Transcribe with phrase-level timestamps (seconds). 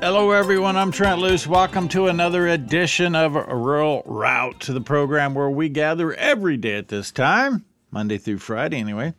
[0.00, 0.76] Hello, everyone.
[0.76, 1.48] I'm Trent Loos.
[1.48, 6.76] Welcome to another edition of Rural Route to the program where we gather every day
[6.76, 9.12] at this time, Monday through Friday, anyway.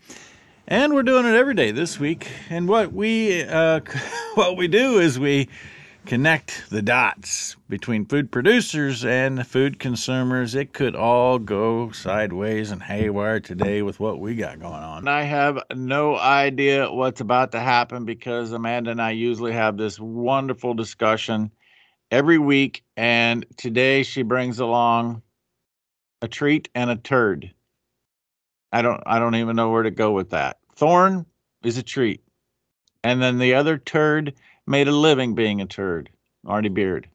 [0.69, 2.29] And we're doing it every day this week.
[2.49, 3.81] And what we uh,
[4.35, 5.49] what we do is we
[6.05, 10.55] connect the dots between food producers and food consumers.
[10.55, 15.07] It could all go sideways and haywire today with what we got going on.
[15.07, 19.99] I have no idea what's about to happen because Amanda and I usually have this
[19.99, 21.51] wonderful discussion
[22.11, 22.83] every week.
[22.97, 25.21] And today she brings along
[26.21, 27.53] a treat and a turd.
[28.71, 30.57] I don't I don't even know where to go with that.
[30.75, 31.25] Thorn
[31.63, 32.21] is a treat.
[33.03, 34.33] And then the other turd
[34.69, 36.09] made a living being a turd.
[36.43, 37.09] Marty Beard.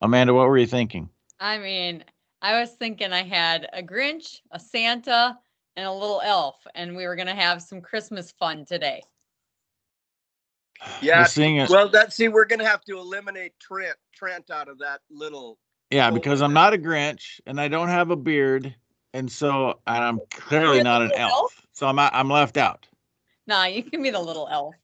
[0.00, 1.08] Amanda, what were you thinking?
[1.38, 2.02] I mean,
[2.40, 5.38] I was thinking I had a Grinch, a Santa,
[5.76, 9.02] and a little elf, and we were gonna have some Christmas fun today.
[11.00, 11.24] Yeah.
[11.36, 11.70] It.
[11.70, 15.58] Well, that see, we're gonna have to eliminate Trent Trent out of that little.
[15.90, 18.74] Yeah, because I'm not a Grinch and I don't have a beard,
[19.12, 22.88] and so and I'm clearly not an elf, elf, so I'm I'm left out.
[23.46, 24.74] Nah, you can be the little elf.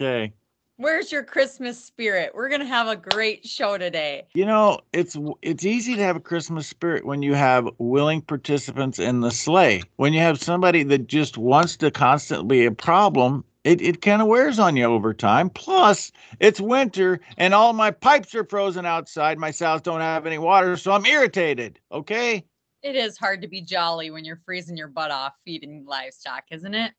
[0.00, 0.32] Okay.
[0.76, 2.32] Where's your Christmas spirit?
[2.34, 4.24] We're gonna have a great show today.
[4.34, 8.98] You know, it's it's easy to have a Christmas spirit when you have willing participants
[8.98, 9.82] in the sleigh.
[9.96, 14.20] When you have somebody that just wants to constantly be a problem, it, it kind
[14.20, 15.50] of wears on you over time.
[15.50, 19.38] Plus, it's winter and all my pipes are frozen outside.
[19.38, 21.78] My sows don't have any water, so I'm irritated.
[21.92, 22.44] Okay.
[22.82, 26.74] It is hard to be jolly when you're freezing your butt off feeding livestock, isn't
[26.74, 26.92] it?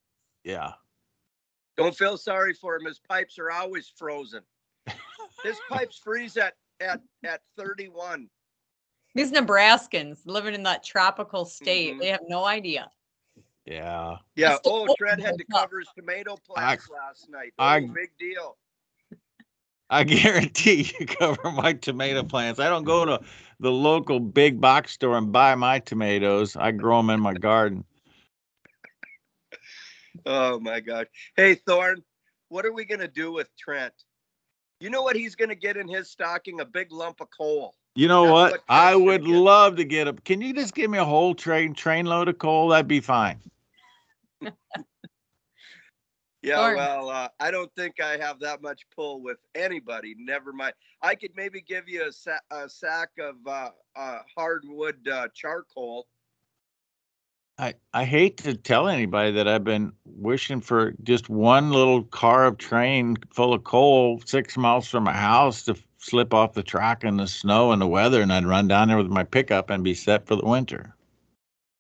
[0.44, 0.72] Yeah.
[1.76, 2.86] Don't feel sorry for him.
[2.86, 4.42] His pipes are always frozen.
[5.44, 8.30] His pipes freeze at at at 31.
[9.16, 12.00] These Nebraskans living in that tropical state, mm-hmm.
[12.00, 12.90] they have no idea.
[13.66, 14.18] Yeah.
[14.36, 14.58] Yeah.
[14.66, 17.54] Oh, Trent had to cover his tomato plants I, last night.
[17.60, 18.58] Oh, I, big deal.
[19.94, 22.60] I guarantee you cover my tomato plants.
[22.60, 23.22] I don't go to
[23.60, 26.56] the local big box store and buy my tomatoes.
[26.56, 27.86] I grow them in my garden.
[30.26, 31.08] Oh my God.
[31.38, 32.04] Hey, Thorn,
[32.50, 33.94] what are we going to do with Trent?
[34.80, 36.60] You know what he's going to get in his stocking?
[36.60, 37.76] A big lump of coal.
[37.96, 38.52] You know what?
[38.52, 40.14] what I would love to get a.
[40.14, 42.70] Can you just give me a whole train train load of coal?
[42.70, 43.40] That'd be fine.
[46.44, 46.76] Yeah, Sorry.
[46.76, 50.14] well, uh, I don't think I have that much pull with anybody.
[50.20, 50.74] Never mind.
[51.02, 56.06] I could maybe give you a, sa- a sack of uh, uh, hardwood uh, charcoal.
[57.58, 62.46] I, I hate to tell anybody that I've been wishing for just one little car
[62.46, 67.06] of train full of coal six miles from my house to slip off the track
[67.06, 69.82] in the snow and the weather, and I'd run down there with my pickup and
[69.82, 70.94] be set for the winter.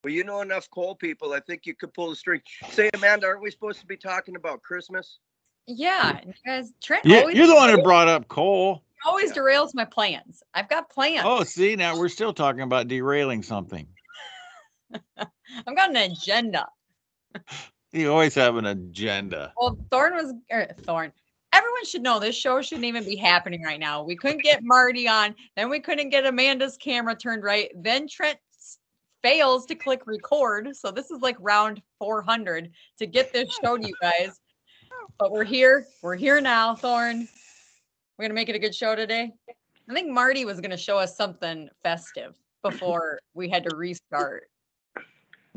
[0.03, 1.34] Well, you know enough coal people.
[1.34, 2.41] I think you could pull the string.
[2.72, 5.19] Say, Amanda, aren't we supposed to be talking about Christmas?
[5.66, 7.06] Yeah, because Trent.
[7.06, 8.84] Yeah, you're the one who brought up coal.
[9.06, 9.41] Always yeah.
[9.41, 10.44] derails my plans.
[10.53, 11.24] I've got plans.
[11.24, 13.88] Oh, see, now we're still talking about derailing something.
[15.18, 16.68] I've got an agenda.
[17.96, 19.53] You always have an agenda.
[19.56, 21.14] Well, Thorn was er, Thorn.
[21.53, 24.03] Everyone should know this show shouldn't even be happening right now.
[24.03, 27.70] We couldn't get Marty on, then we couldn't get Amanda's camera turned right.
[27.75, 28.40] Then Trent
[29.23, 30.75] fails to click record.
[30.75, 32.69] So this is like round 400
[33.00, 34.39] to get this show to you guys.
[35.17, 35.88] But we're here.
[36.01, 37.28] We're here now, Thorn.
[38.17, 39.31] We're going to make it a good show today.
[39.89, 44.50] I think Marty was going to show us something festive before we had to restart.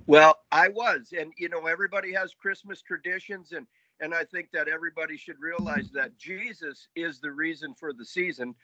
[0.07, 1.13] Well, I was.
[1.19, 3.53] And, you know, everybody has Christmas traditions.
[3.53, 3.67] And,
[4.01, 8.55] and I think that everybody should realize that Jesus is the reason for the season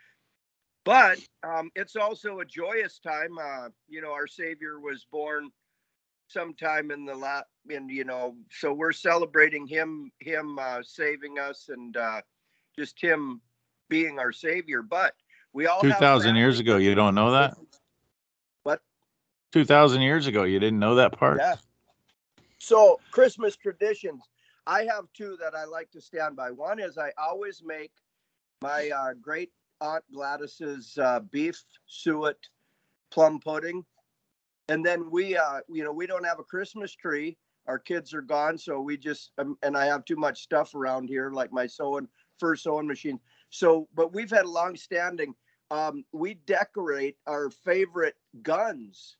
[0.84, 3.38] but um, it's also a joyous time.
[3.38, 5.50] Uh, you know, our Savior was born
[6.28, 11.68] sometime in the last, and you know, so we're celebrating him, him uh, saving us,
[11.68, 12.20] and uh,
[12.76, 13.40] just him
[13.88, 14.82] being our Savior.
[14.82, 15.14] But
[15.52, 16.76] we all two thousand years ago.
[16.76, 17.56] You don't know that?
[18.62, 18.80] What?
[19.52, 21.38] Two thousand years ago, you didn't know that part.
[21.40, 21.56] Yeah.
[22.58, 24.22] So Christmas traditions.
[24.64, 26.52] I have two that I like to stand by.
[26.52, 27.90] One is I always make
[28.62, 29.50] my uh, great
[29.82, 32.38] Aunt Gladys's uh, beef suet
[33.10, 33.84] plum pudding.
[34.68, 37.36] And then we, uh, you know, we don't have a Christmas tree.
[37.66, 41.08] Our kids are gone, so we just um, and I have too much stuff around
[41.08, 42.08] here, like my sewing
[42.38, 43.20] fur sewing machine.
[43.50, 45.34] So, but we've had a long standing.
[45.70, 49.16] Um, we decorate our favorite guns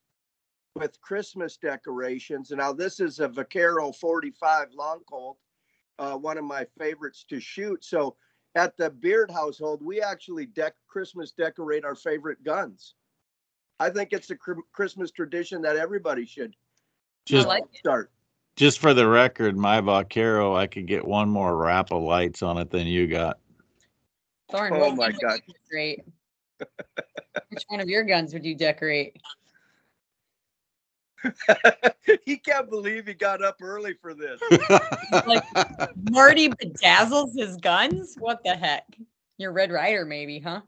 [0.74, 2.50] with Christmas decorations.
[2.50, 5.38] Now this is a Vaquero 45 long Colt,
[5.98, 7.84] uh, one of my favorites to shoot.
[7.84, 8.16] So
[8.54, 12.94] at the Beard household, we actually deck Christmas decorate our favorite guns.
[13.80, 16.54] I think it's a cr- Christmas tradition that everybody should
[17.24, 18.10] just like start.
[18.54, 22.58] Just for the record, my Vaquero, I could get one more wrap of lights on
[22.58, 23.38] it than you got.
[24.50, 25.40] Thorn, Oh my God.
[25.70, 26.04] great.
[27.48, 29.16] Which one of your guns would you decorate?
[32.24, 34.40] he can't believe he got up early for this.
[35.26, 35.44] Like
[36.10, 38.14] Marty bedazzles his guns?
[38.18, 38.84] What the heck?
[39.38, 40.62] Your Red Ryder, maybe, huh?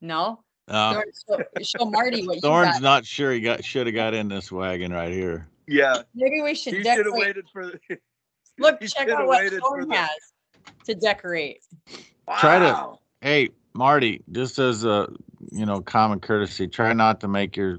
[0.00, 0.40] No?
[0.66, 2.82] Uh, Thorn, show, show Marty what you got.
[2.82, 5.48] not sure he got should have got in this wagon right here.
[5.66, 7.20] Yeah, Maybe we should he should have decorate.
[7.22, 7.66] waited for.
[7.66, 7.80] The,
[8.58, 10.10] Look, check shoulda out what waited for Thorn the- has
[10.86, 11.60] to decorate.
[12.26, 12.36] Wow.
[12.40, 15.08] Try to- Hey, Marty, just as a
[15.52, 17.78] you know common courtesy, try not to make your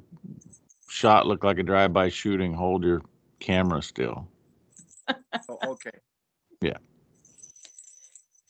[0.90, 2.54] shot look like a drive-by shooting.
[2.54, 3.02] Hold your
[3.40, 4.28] camera still.
[5.08, 5.92] Oh, okay,
[6.62, 6.78] yeah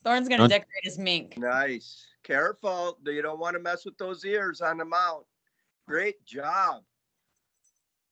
[0.03, 1.38] Thorn's gonna Don't- decorate his mink.
[1.38, 2.06] nice.
[2.24, 5.25] Careful, you don't want to mess with those ears on the mount.
[5.88, 6.83] Great job.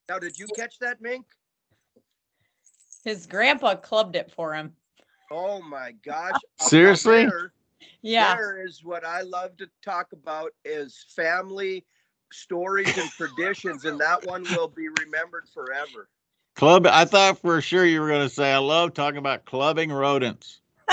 [0.10, 1.26] Now, did you catch that mink?
[3.04, 4.74] His grandpa clubbed it for him.
[5.32, 6.32] Oh my gosh!
[6.36, 7.26] Up- up Seriously?
[7.26, 7.54] there-
[8.02, 8.36] Yeah.
[8.36, 11.86] There is what I love to talk about is family
[12.32, 16.10] stories and traditions, and that one will be remembered forever.
[16.56, 16.88] Club.
[16.88, 20.60] I thought for sure you were going to say I love talking about clubbing rodents.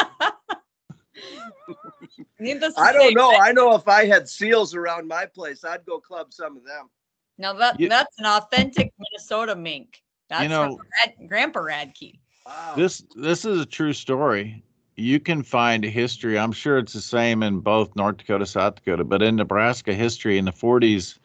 [2.38, 3.34] Needless I don't know.
[3.40, 6.90] I know if I had seals around my place, I'd go club some of them.
[7.38, 10.02] Now that You- that's an authentic Minnesota mink.
[10.28, 12.18] That's know- from Rad, Grandpa Radke.
[12.46, 12.74] Wow.
[12.76, 14.62] This this is a true story.
[14.96, 16.38] You can find history.
[16.38, 20.38] I'm sure it's the same in both North Dakota, South Dakota, but in Nebraska history
[20.38, 21.18] in the 40s,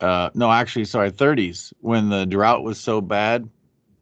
[0.00, 3.48] uh, no, actually, sorry, 30s, when the drought was so bad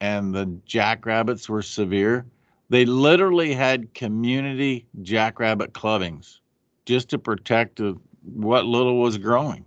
[0.01, 2.27] and the jackrabbits were severe,
[2.71, 6.41] they literally had community jackrabbit clubbings
[6.87, 9.67] just to protect the, what little was growing.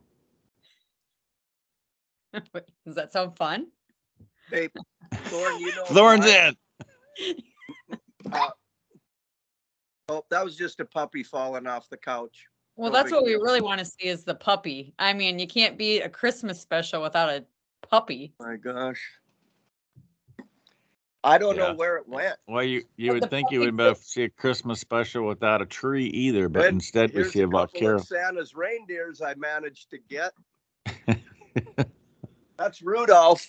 [2.85, 3.67] Does that sound fun?
[4.51, 4.69] Hey,
[5.25, 5.83] Thorn, you know.
[5.85, 6.55] Thorns my-
[7.19, 7.35] in.
[8.31, 8.49] uh,
[10.09, 12.47] oh, that was just a puppy falling off the couch.
[12.77, 14.93] Well, that's what we really want to see is the puppy.
[14.99, 17.45] I mean, you can't be a Christmas special without a
[17.87, 18.33] puppy.
[18.39, 19.01] My gosh.
[21.23, 21.69] I don't Yeah.
[21.69, 22.37] know where it went.
[22.47, 25.65] Well, you, you But would think you would better see a Christmas special without a
[25.65, 27.99] tree either, but But instead we see a a couple vaquero.
[27.99, 30.33] Santa's reindeers I managed to get.
[32.57, 33.47] That's Rudolph.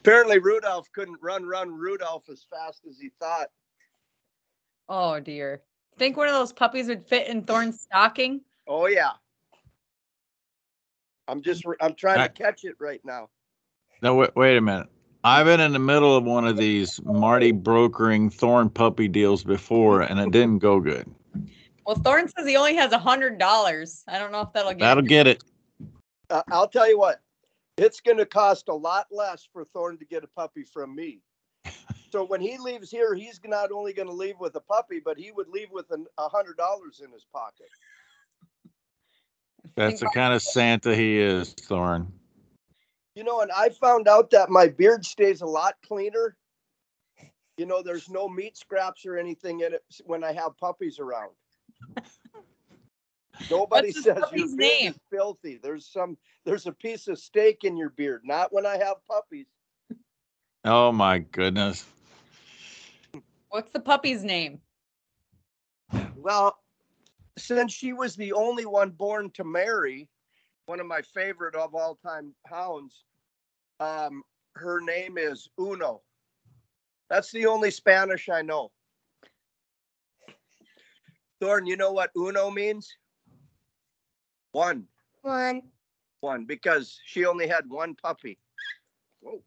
[0.00, 3.50] Apparently, Rudolph couldn't run, run Rudolph as fast as he thought.
[4.88, 5.62] Oh dear.
[5.98, 8.40] Think one of those puppies would fit in Thorn's stocking?
[8.66, 9.10] Oh yeah.
[11.28, 13.28] I'm just, I'm trying I- to catch it right now.
[14.02, 14.88] No, wait, wait a minute.
[15.22, 20.02] I've been in the middle of one of these Marty brokering thorn puppy deals before,
[20.02, 21.10] and it didn't go good.
[21.86, 24.04] Well, Thorn says he only has a hundred dollars.
[24.06, 24.80] I don't know if that'll get.
[24.80, 25.42] That'll get it.
[26.28, 27.22] Uh, I'll tell you what,
[27.78, 31.20] it's going to cost a lot less for Thorn to get a puppy from me.
[32.14, 35.18] So when he leaves here, he's not only going to leave with a puppy, but
[35.18, 37.66] he would leave with a hundred dollars in his pocket.
[39.74, 42.12] That's the kind of Santa he is, Thorn.
[43.16, 46.36] You know, and I found out that my beard stays a lot cleaner.
[47.56, 51.32] You know, there's no meat scraps or anything in it when I have puppies around.
[53.50, 54.92] Nobody says your puppy's beard name?
[54.92, 55.58] is filthy.
[55.60, 58.20] There's some there's a piece of steak in your beard.
[58.22, 59.46] Not when I have puppies.
[60.64, 61.84] Oh my goodness.
[63.54, 64.60] What's the puppy's name?
[66.16, 66.58] Well,
[67.38, 70.08] since she was the only one born to marry,
[70.66, 73.04] one of my favorite of all time hounds,
[73.78, 74.24] um,
[74.56, 76.02] her name is Uno.
[77.08, 78.72] That's the only Spanish I know.
[81.40, 82.92] Thorn, you know what Uno means?
[84.50, 84.88] One,
[85.22, 85.62] One.
[86.22, 88.36] one, because she only had one puppy.
[89.20, 89.44] Whoa.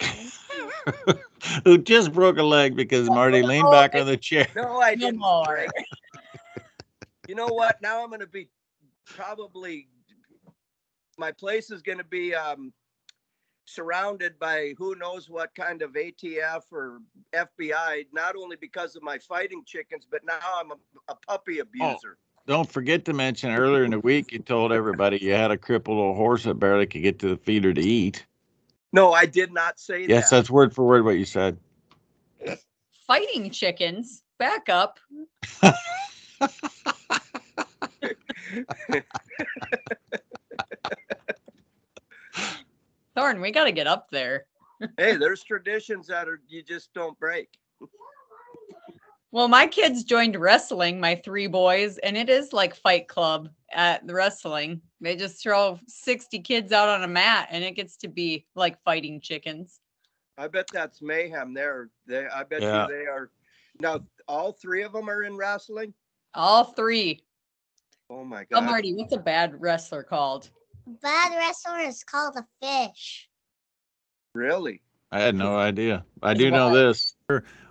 [1.64, 4.46] Who just broke a leg because Marty leaned back on the chair.
[4.56, 5.18] No, I didn't.
[5.18, 5.66] more.
[7.28, 7.80] you know what?
[7.82, 8.48] Now I'm going to be
[9.06, 9.88] probably
[11.18, 12.72] my place is going to be um,
[13.64, 17.00] surrounded by who knows what kind of ATF or
[17.34, 18.06] FBI.
[18.12, 20.76] Not only because of my fighting chickens, but now I'm a,
[21.08, 22.18] a puppy abuser.
[22.46, 25.98] Don't forget to mention earlier in the week you told everybody you had a crippled
[25.98, 28.24] little horse that barely could get to the feeder to eat.
[28.92, 30.14] No, I did not say Yes, that.
[30.14, 31.58] Yes, that's word for word what you said.
[33.06, 34.22] Fighting chickens.
[34.38, 34.98] Back up.
[43.16, 44.46] Thorn, we got to get up there.
[44.96, 47.48] hey, there's traditions that are you just don't break.
[49.30, 54.06] Well, my kids joined wrestling, my three boys, and it is like Fight Club at
[54.06, 54.80] the wrestling.
[55.00, 58.82] They just throw 60 kids out on a mat and it gets to be like
[58.82, 59.80] fighting chickens.
[60.36, 61.90] I bet that's mayhem there.
[62.06, 62.86] They, I bet Yeah.
[62.86, 63.30] you they are.
[63.80, 65.94] Now, all three of them are in wrestling.
[66.34, 67.22] All three.
[68.10, 68.46] Oh my God.
[68.52, 68.66] Oh, god!
[68.66, 70.50] Marty, what's a bad wrestler called?
[70.86, 73.28] Bad wrestler is called a fish.
[74.34, 74.82] Really?
[75.10, 76.04] I had no idea.
[76.22, 77.14] I do know this.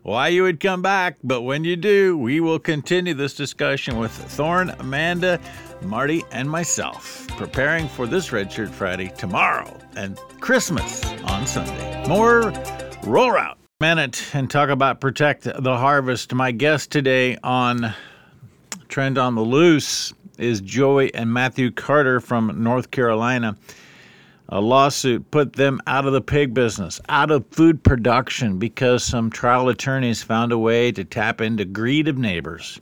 [0.02, 4.12] Why you would come back, but when you do, we will continue this discussion with
[4.12, 5.40] Thorn, Amanda,
[5.84, 12.08] Marty, and myself, preparing for this Red Shirt Friday tomorrow and Christmas on Sunday.
[12.08, 12.54] More
[13.04, 16.34] roll out minute and talk about protect the harvest.
[16.34, 17.94] My guest today on
[18.88, 23.56] Trend on the Loose is Joey and Matthew Carter from North Carolina.
[24.50, 29.30] A lawsuit put them out of the pig business, out of food production, because some
[29.30, 32.80] trial attorneys found a way to tap into greed of neighbors.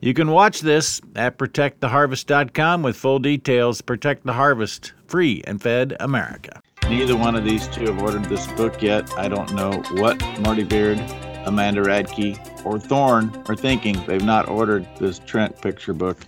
[0.00, 3.80] You can watch this at protecttheharvest.com with full details.
[3.80, 6.62] Protect the Harvest, free and fed America.
[6.84, 9.12] Neither one of these two have ordered this book yet.
[9.18, 11.00] I don't know what Marty Beard,
[11.46, 14.00] Amanda Radke, or Thorne are thinking.
[14.06, 16.18] They've not ordered this Trent picture book.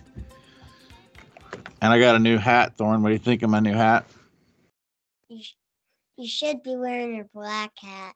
[1.81, 3.01] And I got a new hat, Thorne.
[3.01, 4.05] What do you think of my new hat?
[6.21, 8.15] You, should be wearing your black hat.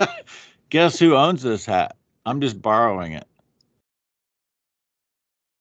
[0.70, 1.94] Guess who owns this hat?
[2.24, 3.26] I'm just borrowing it.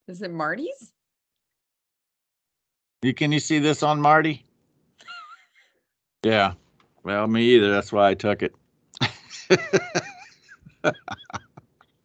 [0.08, 0.94] Is it Marty's?
[3.02, 4.46] You can you see this on Marty?
[6.24, 6.54] Yeah.
[7.04, 7.72] Well, me either.
[7.72, 8.54] That's why I took it.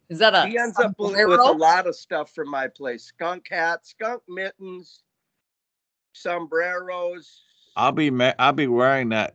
[0.08, 3.02] Is that a He ends up with, with a lot of stuff from my place:
[3.02, 5.02] skunk hats, skunk mittens,
[6.12, 7.42] sombreros.
[7.76, 9.34] I'll be ma- I'll be wearing that.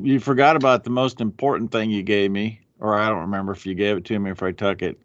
[0.00, 3.66] You forgot about the most important thing you gave me, or I don't remember if
[3.66, 4.98] you gave it to me if I took it.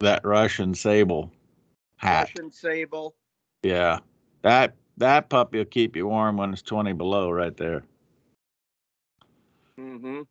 [0.00, 1.32] That Russian sable
[1.96, 2.30] hat.
[2.34, 3.16] Russian sable.
[3.62, 3.98] Yeah.
[4.42, 7.84] That that puppy will keep you warm when it's 20 below right there.
[9.78, 10.22] Mm-hmm.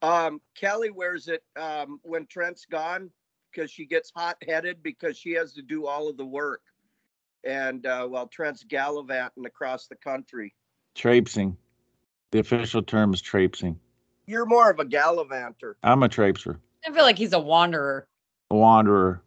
[0.00, 3.10] Um, Kelly wears it um, when Trent's gone
[3.50, 6.62] because she gets hot headed because she has to do all of the work.
[7.44, 10.54] And uh, while Trent's gallivanting across the country,
[10.94, 11.56] Traipsing.
[12.32, 13.78] The official term is traipsing.
[14.26, 15.76] you're more of a gallivanter.
[15.82, 16.58] I'm a traipser.
[16.86, 18.06] I feel like he's a wanderer.
[18.50, 19.22] a wanderer.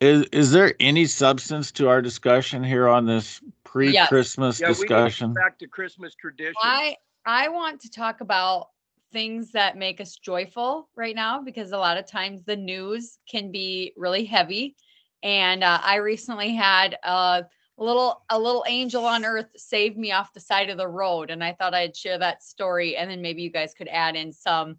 [0.00, 5.32] Is is there any substance to our discussion here on this pre-Christmas Yeah, we discussion?
[5.32, 6.54] get back to Christmas tradition.
[6.62, 8.68] I I want to talk about
[9.12, 13.50] things that make us joyful right now because a lot of times the news can
[13.52, 14.76] be really heavy.
[15.24, 17.44] And uh, I recently had a
[17.78, 21.42] little a little angel on earth save me off the side of the road, and
[21.42, 24.76] I thought I'd share that story, and then maybe you guys could add in some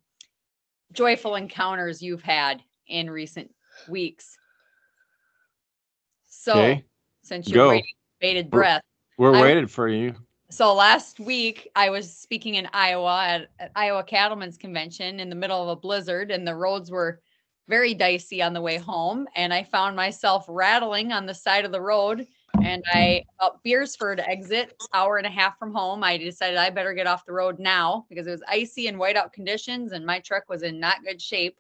[0.94, 3.52] joyful encounters you've had in recent
[3.90, 4.38] weeks.
[6.28, 6.86] So Okay,
[7.24, 8.82] since you're waiting bated We're- breath.
[9.18, 10.16] we're I- waited for you.
[10.52, 15.36] So last week I was speaking in Iowa at, at Iowa Cattlemen's Convention in the
[15.36, 17.20] middle of a blizzard, and the roads were
[17.68, 19.28] very dicey on the way home.
[19.36, 22.28] And I found myself rattling on the side of the road.
[22.64, 26.04] And I up Beresford exit, hour and a half from home.
[26.04, 29.34] I decided I better get off the road now because it was icy and whiteout
[29.34, 31.58] conditions, and my truck was in not good shape.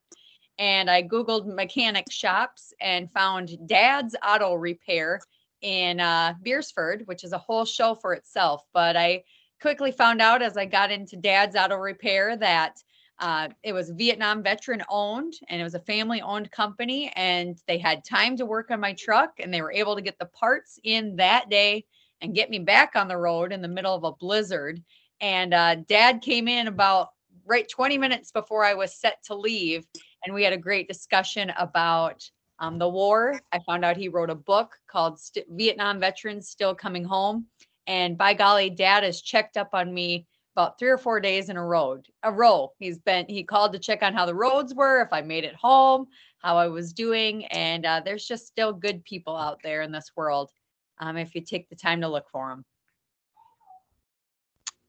[0.58, 5.20] And I Googled mechanic shops and found Dad's Auto Repair
[5.62, 8.64] in uh, Beresford, which is a whole show for itself.
[8.74, 9.24] But I
[9.62, 12.82] quickly found out as I got into Dad's Auto Repair that
[13.20, 17.12] uh, it was Vietnam veteran owned and it was a family owned company.
[17.16, 20.20] And they had time to work on my truck and they were able to get
[20.20, 21.86] the parts in that day
[22.22, 24.84] and get me back on the road in the middle of a blizzard.
[25.22, 27.10] And uh, Dad came in about
[27.46, 29.86] right 20 minutes before I was set to leave.
[30.26, 32.30] And we had a great discussion about
[32.60, 33.40] um, the war.
[33.52, 37.46] I found out he wrote a book called St- Vietnam Veterans Still Coming Home.
[37.88, 41.58] And by golly, dad has checked up on me about three or four days in
[41.58, 42.02] a row.
[42.24, 42.72] A row.
[42.80, 45.56] He's been, he called to check on how the roads were, if I made it
[45.56, 46.08] home,
[46.40, 47.46] how I was doing.
[47.48, 50.52] And uh, there's just still good people out there in this world
[51.00, 52.64] um, if you take the time to look for them.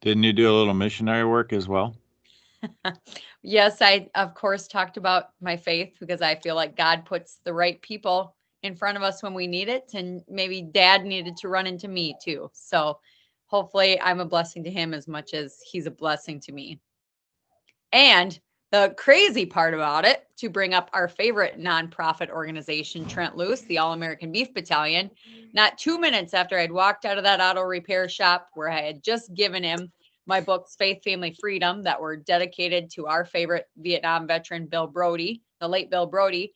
[0.02, 1.96] Didn't you do a little missionary work as well?
[3.42, 7.52] Yes, I of course talked about my faith because I feel like God puts the
[7.52, 9.92] right people in front of us when we need it.
[9.94, 12.50] And maybe dad needed to run into me too.
[12.52, 12.98] So
[13.46, 16.80] hopefully I'm a blessing to him as much as he's a blessing to me.
[17.92, 18.38] And
[18.72, 23.78] the crazy part about it, to bring up our favorite nonprofit organization, Trent Loos, the
[23.78, 25.10] All American Beef Battalion,
[25.54, 29.02] not two minutes after I'd walked out of that auto repair shop where I had
[29.02, 29.90] just given him
[30.26, 35.40] my books, Faith, Family, Freedom, that were dedicated to our favorite Vietnam veteran, Bill Broadie,
[35.60, 36.50] the late Bill Broadie,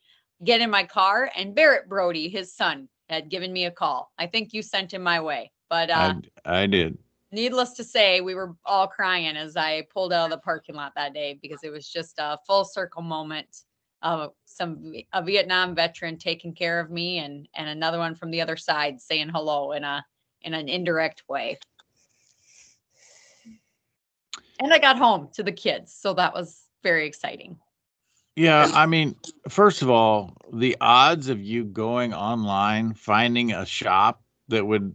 [0.44, 1.30] get in my car.
[1.37, 4.11] And Barrett Broadie, his son, had given me a call.
[4.18, 5.52] I think you sent him my way.
[5.70, 6.98] But uh, I I did.
[7.32, 10.92] needless to say, we were all crying as I pulled out of the parking lot
[10.96, 13.62] that day because it was just a full circle moment
[14.02, 18.40] of some a Vietnam veteran taking care of me and and another one from the
[18.40, 20.04] other side saying hello in a
[20.42, 21.58] in an indirect way.
[24.58, 27.58] And I got home to the kids, so that was very exciting.
[28.36, 29.16] Yeah, I mean,
[29.48, 34.94] first of all, the odds of you going online, finding a shop that would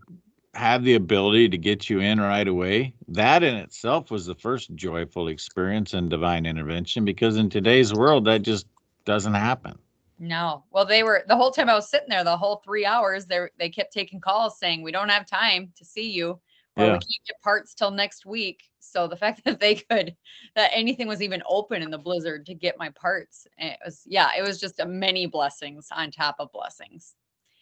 [0.56, 4.74] have the ability to get you in right away, that in itself was the first
[4.76, 8.68] joyful experience in divine intervention because in today's world, that just
[9.06, 9.78] doesn't happen.
[10.18, 10.64] No.
[10.72, 13.48] Well, they were the whole time I was sitting there, the whole three hours, they
[13.60, 16.40] they kept taking calls saying, We don't have time to see you,
[16.78, 16.94] or Yeah.
[16.94, 18.64] we can't get parts till next week.
[18.80, 20.16] So the fact that they could
[20.56, 24.30] that anything was even open in the blizzard to get my parts, it was yeah,
[24.38, 27.16] it was just a many blessings on top of blessings.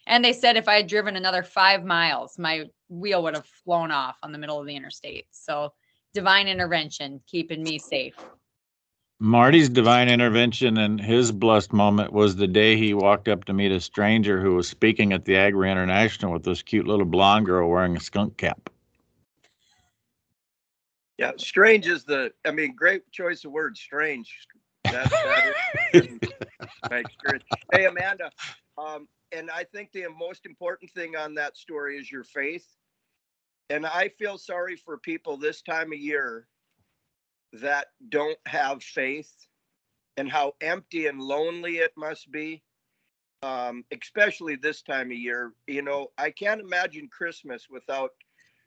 [0.06, 3.90] And they said if I had driven another five miles, my wheel would have flown
[3.90, 5.26] off on the middle of the interstate.
[5.30, 5.72] So
[6.12, 8.14] divine intervention keeping me safe.
[9.20, 13.72] Marty's divine intervention and his blessed moment was the day he walked up to meet
[13.72, 17.70] a stranger who was speaking at the Agri International with this cute little blonde girl
[17.70, 18.68] wearing a skunk cap.
[21.16, 22.32] Yeah, strange is the.
[22.44, 23.78] I mean, great choice of words.
[23.80, 24.36] Strange.
[24.84, 25.54] That, that
[25.92, 26.08] is
[26.90, 27.44] my experience.
[27.72, 28.30] Hey, Amanda.
[28.76, 32.66] Um, and I think the most important thing on that story is your faith.
[33.70, 36.46] And I feel sorry for people this time of year
[37.54, 39.32] that don't have faith
[40.16, 42.62] and how empty and lonely it must be.
[43.42, 45.52] Um, especially this time of year.
[45.66, 48.12] You know, I can't imagine Christmas without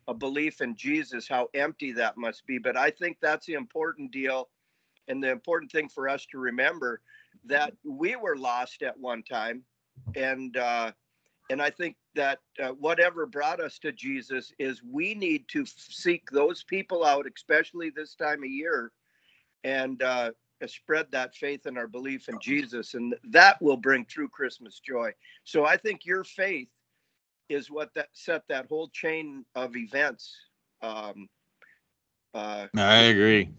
[0.07, 2.59] a belief in Jesus, how empty that must be.
[2.59, 4.49] But I think that's the important deal
[5.07, 7.01] and the important thing for us to remember
[7.45, 9.63] that we were lost at one time.
[10.15, 10.91] And, uh,
[11.49, 15.73] and I think that uh, whatever brought us to Jesus is we need to f-
[15.77, 18.91] seek those people out, especially this time of year,
[19.63, 20.31] and uh,
[20.65, 22.95] spread that faith and our belief in Jesus.
[22.95, 25.11] And that will bring true Christmas joy.
[25.43, 26.69] So I think your faith
[27.49, 30.35] is what that set that whole chain of events.
[30.81, 31.29] Um,
[32.33, 33.49] uh, I agree.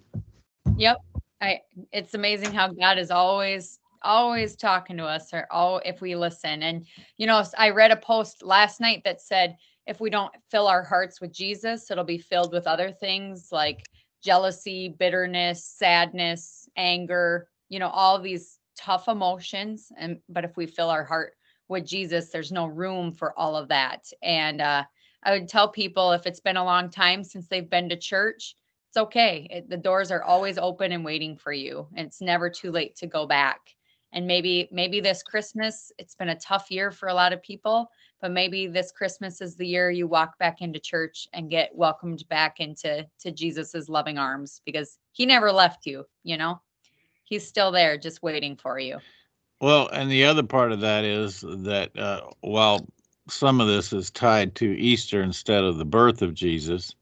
[0.77, 0.99] Yep.
[1.41, 1.61] I
[1.93, 6.63] it's amazing how God is always always talking to us or all if we listen.
[6.63, 9.57] And you know, i read a post last night that said
[9.87, 13.89] if we don't fill our hearts with Jesus, it'll be filled with other things like
[14.23, 20.91] jealousy, bitterness, sadness, anger, you know, all these tough emotions and but if we fill
[20.91, 21.35] our heart
[21.69, 24.05] with Jesus, there's no room for all of that.
[24.23, 24.85] And uh
[25.23, 28.55] I would tell people if it's been a long time since they've been to church,
[28.89, 29.47] it's okay.
[29.51, 31.87] It, the doors are always open and waiting for you.
[31.95, 33.61] And it's never too late to go back.
[34.13, 37.91] And maybe, maybe this Christmas, it's been a tough year for a lot of people,
[38.21, 42.27] but maybe this Christmas is the year you walk back into church and get welcomed
[42.29, 46.61] back into to Jesus's loving arms because he never left you, you know?
[47.25, 48.99] He's still there just waiting for you.
[49.61, 52.87] Well, and the other part of that is that uh, while
[53.29, 56.95] some of this is tied to Easter instead of the birth of Jesus,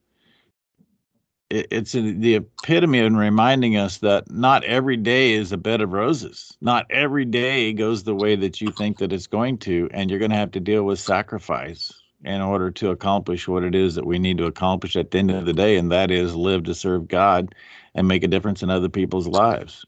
[1.50, 5.92] it, it's the epitome in reminding us that not every day is a bed of
[5.92, 6.56] roses.
[6.60, 10.18] Not every day goes the way that you think that it's going to, and you're
[10.18, 11.92] going to have to deal with sacrifice
[12.24, 15.30] in order to accomplish what it is that we need to accomplish at the end
[15.30, 17.54] of the day, and that is live to serve God
[17.94, 19.84] and make a difference in other people's lives.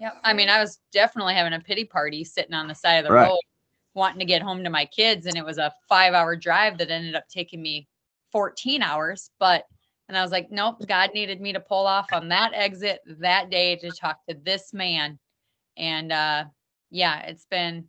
[0.00, 0.12] Yeah.
[0.24, 3.12] I mean, I was definitely having a pity party sitting on the side of the
[3.12, 3.28] Right.
[3.28, 3.38] road,
[3.94, 5.26] wanting to get home to my kids.
[5.26, 7.86] And it was a five hour drive that ended up taking me
[8.32, 9.30] 14 hours.
[9.38, 9.66] But,
[10.08, 13.50] and I was like, nope, God needed me to pull off on that exit that
[13.50, 15.18] day to talk to this man.
[15.76, 16.44] And, uh,
[16.90, 17.86] yeah, it's been,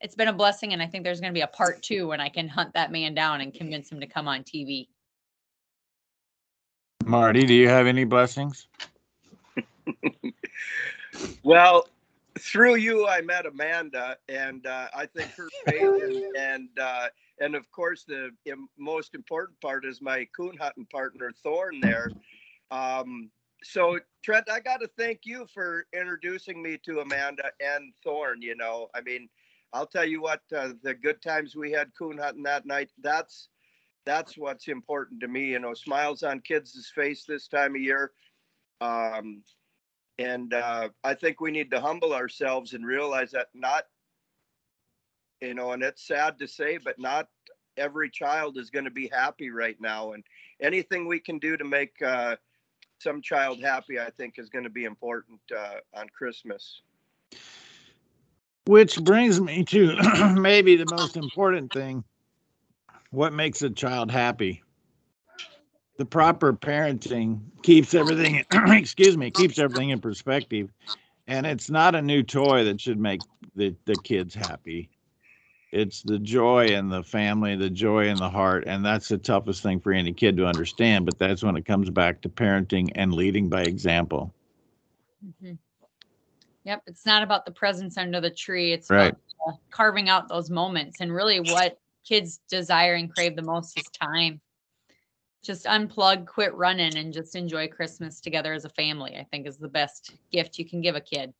[0.00, 0.72] it's been a blessing.
[0.72, 2.90] And I think there's going to be a part two when I can hunt that
[2.92, 4.88] man down and convince him to come on TV.
[7.04, 8.66] Marty, do you have any blessings?
[11.42, 11.88] Well,
[12.38, 17.08] through you, I met Amanda, and uh, I think her faith and and, uh,
[17.40, 18.30] and of course the
[18.78, 22.10] most important part is my coon hunting partner Thorn there.
[22.70, 23.30] Um,
[23.62, 28.40] so Trent, I got to thank you for introducing me to Amanda and Thorn.
[28.42, 29.28] You know, I mean,
[29.72, 32.90] I'll tell you what, uh, the good times we had coon hunting that night.
[33.02, 33.48] That's
[34.06, 35.46] that's what's important to me.
[35.46, 38.12] You know, smiles on kids' face this time of year.
[38.80, 39.42] Um,
[40.18, 43.84] and uh, I think we need to humble ourselves and realize that not,
[45.40, 47.28] you know, and it's sad to say, but not
[47.76, 50.12] every child is going to be happy right now.
[50.12, 50.24] And
[50.60, 52.36] anything we can do to make uh,
[52.98, 56.82] some child happy, I think, is going to be important uh, on Christmas.
[58.66, 62.04] Which brings me to maybe the most important thing.
[63.10, 64.62] What makes a child happy?
[65.98, 70.70] the proper parenting keeps everything excuse me keeps everything in perspective
[71.26, 73.20] and it's not a new toy that should make
[73.54, 74.88] the, the kids happy
[75.70, 79.62] it's the joy in the family the joy in the heart and that's the toughest
[79.62, 83.12] thing for any kid to understand but that's when it comes back to parenting and
[83.12, 84.32] leading by example
[85.24, 85.58] Mhm.
[86.64, 88.72] Yep, it's not about the presents under the tree.
[88.72, 89.14] It's Right.
[89.14, 91.00] about uh, carving out those moments.
[91.00, 94.40] And really, what kids desire and crave the most is time.
[95.42, 99.16] Just unplug, quit running, and just enjoy Christmas together as a family.
[99.16, 101.32] I think is the best gift you can give a kid.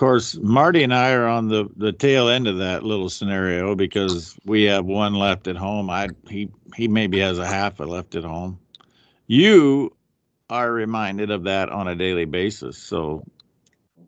[0.00, 3.74] Of course, Marty and I are on the, the tail end of that little scenario
[3.74, 5.90] because we have one left at home.
[5.90, 8.58] I he he maybe has a half a left at home.
[9.26, 9.94] You
[10.48, 13.22] are reminded of that on a daily basis, so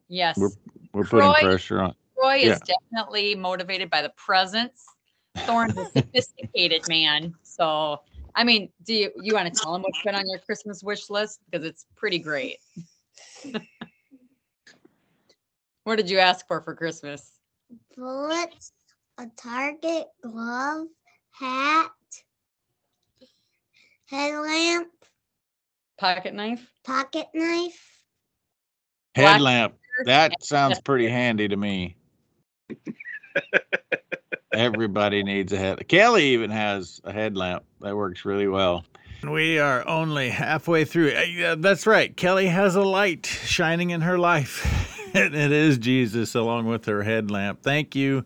[0.09, 0.49] Yes, we're
[0.95, 1.95] we're putting pressure on.
[2.19, 2.53] Troy yeah.
[2.53, 4.87] is definitely motivated by the presents.
[5.41, 7.35] Thorne's a sophisticated man.
[7.43, 8.01] So,
[8.35, 11.11] I mean, do you you want to tell him what's been on your Christmas wish
[11.11, 12.61] list because it's pretty great.
[15.85, 17.33] what did you ask for for Christmas?
[17.97, 18.73] Bullets,
[19.19, 20.87] a target, glove,
[21.33, 21.91] hat,
[24.09, 24.89] headlamp,
[25.99, 26.67] Pocket knife?
[26.85, 27.81] pocket knife.
[29.15, 29.75] Headlamp.
[30.07, 31.97] That sounds pretty handy to me.
[34.55, 35.87] Everybody needs a head.
[35.89, 38.85] Kelly even has a headlamp that works really well.
[39.23, 41.13] We are only halfway through.
[41.13, 42.15] Uh, That's right.
[42.17, 44.89] Kelly has a light shining in her life.
[45.15, 47.63] it is Jesus along with her headlamp.
[47.63, 48.25] Thank you.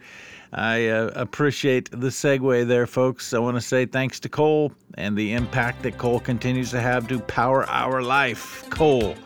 [0.52, 3.34] I uh, appreciate the segue there, folks.
[3.34, 7.08] I want to say thanks to coal and the impact that coal continues to have
[7.08, 8.70] to power our life.
[8.70, 9.16] Coal,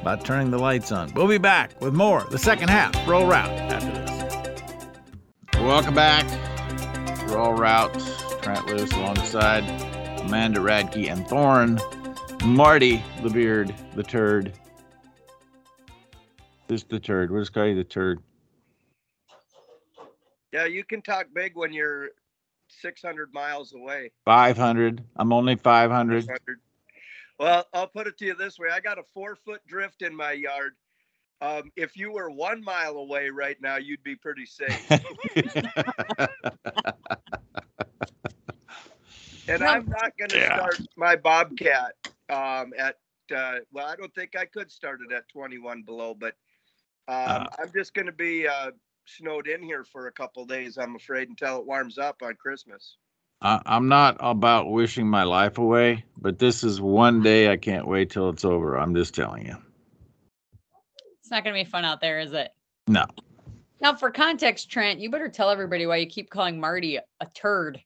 [0.00, 1.12] about turning the lights on.
[1.12, 5.60] We'll be back with more, the second half, Rural Route, after this.
[5.60, 6.24] Welcome back.
[7.28, 7.92] Rural Route,
[8.40, 9.64] Trent Loos alongside
[10.20, 11.78] Amanda Radke and Thorn.
[12.46, 14.54] Marty, the beard, the turd.
[16.68, 17.30] Just the turd.
[17.30, 18.20] We'll just call you the turd.
[20.52, 22.10] Yeah, you can talk big when you're
[22.68, 24.12] 600 miles away.
[24.24, 25.04] 500.
[25.16, 26.22] I'm only 500.
[26.22, 26.60] 600.
[27.38, 30.14] Well, I'll put it to you this way: I got a four foot drift in
[30.14, 30.74] my yard.
[31.40, 34.88] Um, if you were one mile away right now, you'd be pretty safe.
[39.48, 40.56] And I'm not going to Yeah.
[40.56, 41.94] start my Bobcat
[42.30, 42.96] um, at,
[43.34, 46.34] uh, well, I don't think I could start it at 21 below, but
[47.08, 47.46] um, Uh.
[47.58, 48.70] I'm just going to be uh,
[49.06, 52.96] snowed in here for a couple days, I'm afraid, until it warms up on Christmas.
[53.42, 57.86] I, I'm not about wishing my life away, but this is one day I can't
[57.86, 58.76] wait till it's over.
[58.78, 59.56] I'm just telling you.
[61.20, 62.52] It's not going to be fun out there, is it?
[62.86, 63.06] No.
[63.80, 67.26] Now, for context, Trent, you better tell everybody why you keep calling Marty a, a
[67.34, 67.80] turd.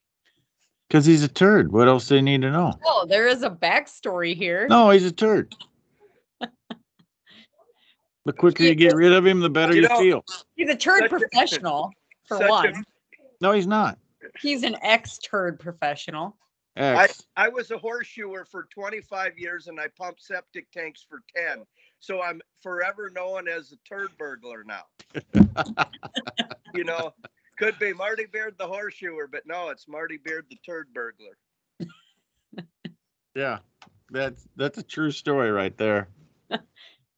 [0.89, 1.73] Because he's a turd.
[1.73, 2.73] What else do they need to know?
[2.85, 4.67] Oh, there is a backstory here.
[4.69, 5.55] No, he's a turd.
[8.29, 10.25] The quicker you get rid of him, the better You you know- feel.
[10.55, 11.91] He's a turd Such a- professional,
[12.27, 12.85] for such a- one.
[13.41, 13.99] No, he's not.
[14.39, 16.37] He's an ex turd professional.
[16.77, 21.65] I I was a horseshoer for 25 years and I pumped septic tanks for 10.
[22.01, 24.85] So I'm forever known as a turd burglar now.
[26.75, 27.15] you know,
[27.57, 31.39] could be Marty Beard the horseshoer, but no, it's Marty Beard the turd burglar.
[33.35, 33.61] yeah,
[34.11, 36.09] that's that's a true story right there.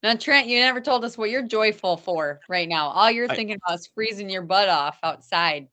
[0.02, 2.88] Now, Trent, you never told us what you're joyful for right now.
[2.88, 5.68] All you're I- thinking about is freezing your butt off outside.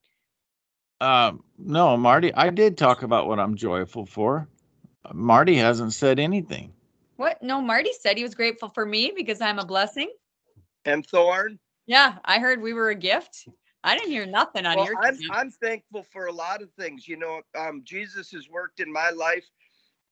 [0.99, 4.47] Um, no, Marty, I did talk about what I'm joyful for.
[5.13, 6.73] Marty hasn't said anything.
[7.15, 7.41] What?
[7.41, 10.11] No, Marty said he was grateful for me because I'm a blessing.
[10.85, 13.47] And Thorn, Yeah, I heard we were a gift.
[13.83, 15.17] I didn't hear nothing on well, your I'm.
[15.31, 17.07] I'm thankful for a lot of things.
[17.07, 19.45] You know, um, Jesus has worked in my life.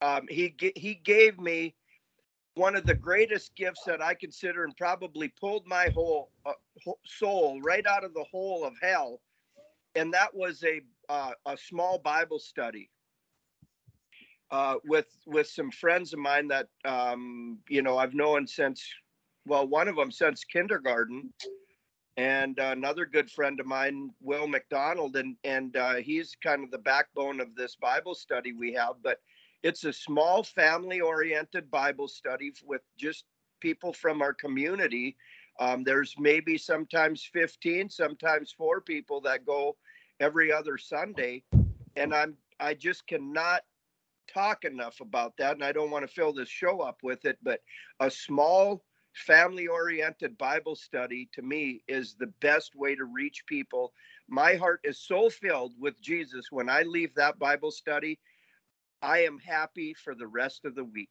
[0.00, 1.74] Um, he he gave me
[2.56, 6.52] one of the greatest gifts that I consider, and probably pulled my whole uh,
[7.04, 9.20] soul right out of the hole of hell,
[9.94, 12.90] and that was a uh, a small Bible study
[14.50, 18.82] uh, with with some friends of mine that um, you know I've known since
[19.44, 21.32] well one of them since kindergarten.
[22.18, 26.78] And another good friend of mine, Will McDonald, and and uh, he's kind of the
[26.78, 28.94] backbone of this Bible study we have.
[29.02, 29.18] But
[29.66, 33.24] it's a small family-oriented Bible study with just
[33.58, 35.16] people from our community.
[35.58, 39.76] Um, there's maybe sometimes 15, sometimes four people that go
[40.20, 41.42] every other Sunday,
[41.96, 43.62] and I'm I just cannot
[44.32, 47.36] talk enough about that, and I don't want to fill this show up with it,
[47.42, 47.60] but
[47.98, 53.92] a small family oriented Bible study to me is the best way to reach people.
[54.28, 58.20] My heart is so filled with Jesus when I leave that Bible study.
[59.02, 61.10] I am happy for the rest of the week.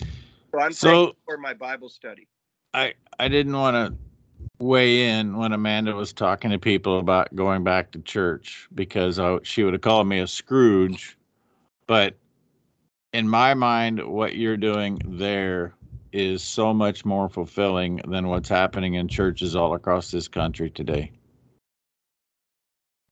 [0.00, 2.28] So I'm So- for my Bible study.
[2.74, 7.64] I I didn't want to weigh in when Amanda was talking to people about going
[7.64, 11.18] back to church because I, she would have called me a Scrooge,
[11.86, 12.16] but
[13.12, 15.74] in my mind, what you're doing there
[16.12, 21.10] is so much more fulfilling than what's happening in churches all across this country today.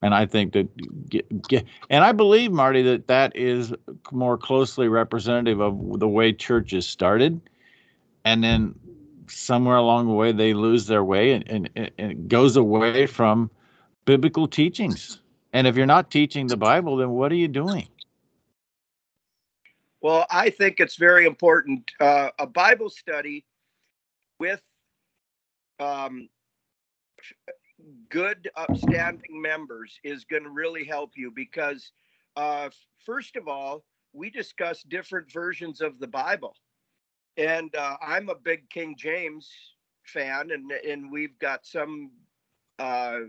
[0.02, 3.74] And I think that, get, get, and I believe, Marty, that that is
[4.10, 7.40] more closely representative of the way churches started.
[8.24, 8.74] And then
[9.28, 13.50] somewhere along the way, they lose their way and, and, and it goes away from
[14.06, 15.20] biblical teachings.
[15.52, 17.88] And if you're not teaching the Bible, then what are you doing?
[20.00, 21.90] Well, I think it's very important.
[22.00, 23.44] Uh, a Bible study
[24.38, 24.62] with
[25.78, 26.28] um,
[28.08, 31.92] good, upstanding members is going to really help you because,
[32.36, 32.68] uh,
[33.04, 36.54] first of all, we discuss different versions of the Bible.
[37.36, 39.48] And uh, I'm a big King James
[40.04, 42.10] fan, and, and we've got some
[42.78, 43.20] uh,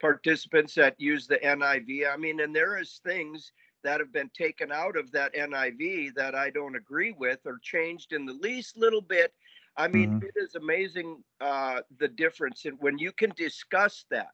[0.00, 2.12] participants that use the NIV.
[2.12, 6.34] I mean, and there is things that have been taken out of that NIV that
[6.34, 9.32] I don't agree with or changed in the least little bit.
[9.76, 10.20] I mean, Mhm.
[10.20, 14.30] it is amazing uh, the difference in when you can discuss that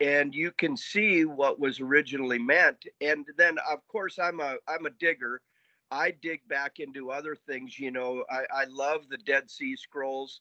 [0.00, 2.84] and you can see what was originally meant.
[3.00, 5.42] And then, of course, I'm a I'm a digger.
[5.90, 7.78] I dig back into other things.
[7.78, 10.40] You know, I, I love the Dead Sea Scrolls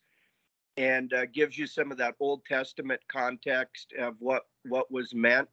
[0.77, 5.49] and uh, gives you some of that Old Testament context of what what was meant.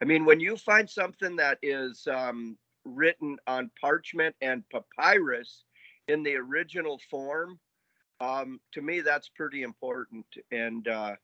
[0.00, 5.64] I mean, when you find something that is um, written on parchment and papyrus
[6.08, 7.58] in the original form,
[8.20, 10.26] um, to me that's pretty important.
[10.50, 11.16] And uh,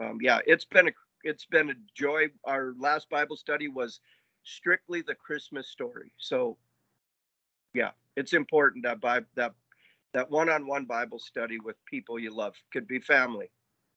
[0.00, 0.92] um, yeah, it's been a
[1.22, 2.26] it's been a joy.
[2.44, 4.00] Our last Bible study was
[4.42, 6.12] strictly the Christmas story.
[6.18, 6.58] So
[7.74, 9.54] yeah, it's important that Bi- that
[10.12, 13.50] that one-on-one Bible study with people you love could be family.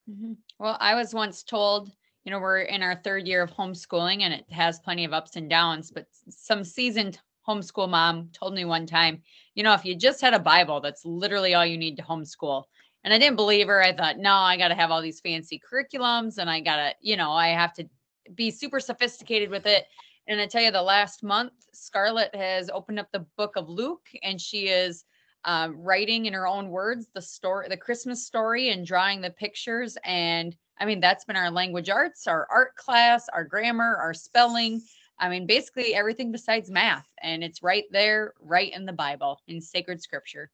[0.10, 0.38] Mhm.
[0.58, 1.92] Well, I was once told,
[2.24, 5.36] you know, we're in our third year of homeschooling and it has plenty of ups
[5.36, 9.22] and downs, but some seasoned homeschool mom told me one time,
[9.56, 12.64] you know, if you just had a Bible, that's literally all you need to homeschool.
[13.04, 13.82] And I didn't believe her.
[13.82, 16.94] I thought, no, I got to have all these fancy curriculums and I got to,
[17.00, 17.88] you know, I have to
[18.36, 19.86] be super sophisticated with it.
[20.28, 24.08] And I tell you, the last month, Scarlett has opened up the book of Luke
[24.24, 25.06] and she is
[25.46, 29.98] um, writing in her own words the story, the Christmas story, and drawing the pictures.
[30.04, 34.82] And I mean, that's been our language arts, our art class, our grammar, our spelling.
[35.20, 37.08] I mean, basically everything besides math.
[37.22, 40.52] And it's right there, right in the Bible, in sacred scripture.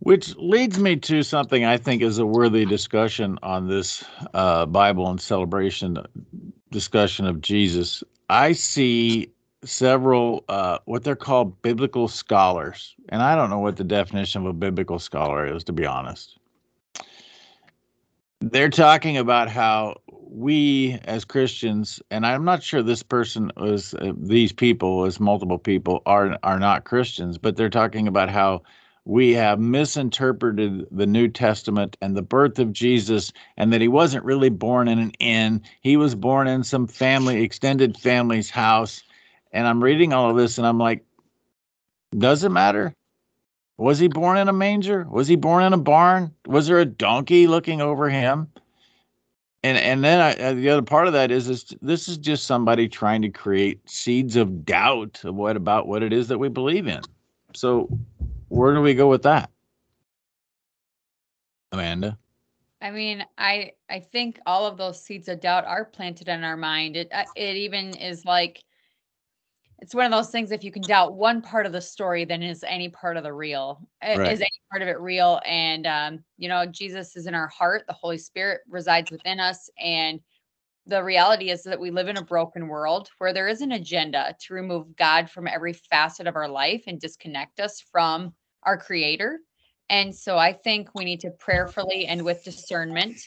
[0.00, 5.08] Which leads me to something I think is a worthy discussion on this uh, Bible
[5.08, 5.96] and celebration
[6.70, 8.02] discussion of Jesus.
[8.28, 9.30] I see
[9.64, 14.48] several uh, what they're called biblical scholars, and I don't know what the definition of
[14.48, 16.38] a biblical scholar is, to be honest.
[18.40, 24.12] They're talking about how we as Christians, and I'm not sure this person was uh,
[24.16, 28.62] these people, as multiple people, are are not Christians, but they're talking about how
[29.04, 34.24] we have misinterpreted the New Testament and the birth of Jesus, and that he wasn't
[34.24, 35.62] really born in an inn.
[35.82, 39.02] He was born in some family, extended family's house.
[39.52, 41.04] And I'm reading all of this and I'm like,
[42.16, 42.94] does it matter?
[43.76, 45.06] Was he born in a manger?
[45.08, 46.34] Was he born in a barn?
[46.46, 48.48] Was there a donkey looking over him?
[49.64, 52.44] And and then I, uh, the other part of that is, is this is just
[52.44, 56.50] somebody trying to create seeds of doubt of what about what it is that we
[56.50, 57.00] believe in.
[57.54, 57.88] So
[58.48, 59.50] where do we go with that?
[61.72, 62.18] Amanda?
[62.82, 66.58] I mean, I I think all of those seeds of doubt are planted in our
[66.58, 66.94] mind.
[66.94, 68.62] It uh, it even is like
[69.80, 72.42] it's one of those things if you can doubt one part of the story then
[72.42, 74.32] is any part of the real Right.
[74.32, 75.40] is any part of it real.
[75.44, 79.70] And um you know jesus is in our heart the holy spirit resides within us
[79.78, 80.20] and
[80.86, 84.36] the reality is that we live in a broken world where there is an agenda
[84.40, 88.34] to remove god from every facet of our life and disconnect us from
[88.64, 89.40] our creator.
[89.90, 93.20] And so i think we need to prayerfully and with discernment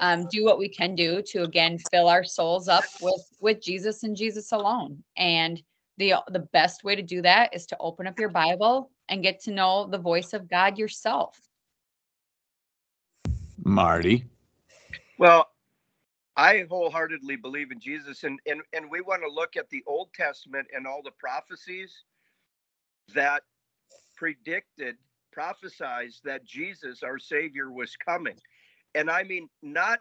[0.00, 4.02] um, do what we can do to again fill our souls up with with jesus
[4.02, 5.02] and jesus alone.
[5.16, 5.62] And
[5.98, 9.40] the the best way to do that is to open up your bible and get
[9.40, 11.38] to know the voice of god yourself.
[13.64, 14.24] Marty?
[15.18, 15.48] Well,
[16.36, 20.12] I wholeheartedly believe in Jesus, and and and we want to look at the Old
[20.14, 22.04] Testament and all the prophecies
[23.14, 23.42] that
[24.16, 24.96] predicted,
[25.36, 28.36] prophesized that Jesus, our Savior, was coming,
[28.94, 30.00] and I mean not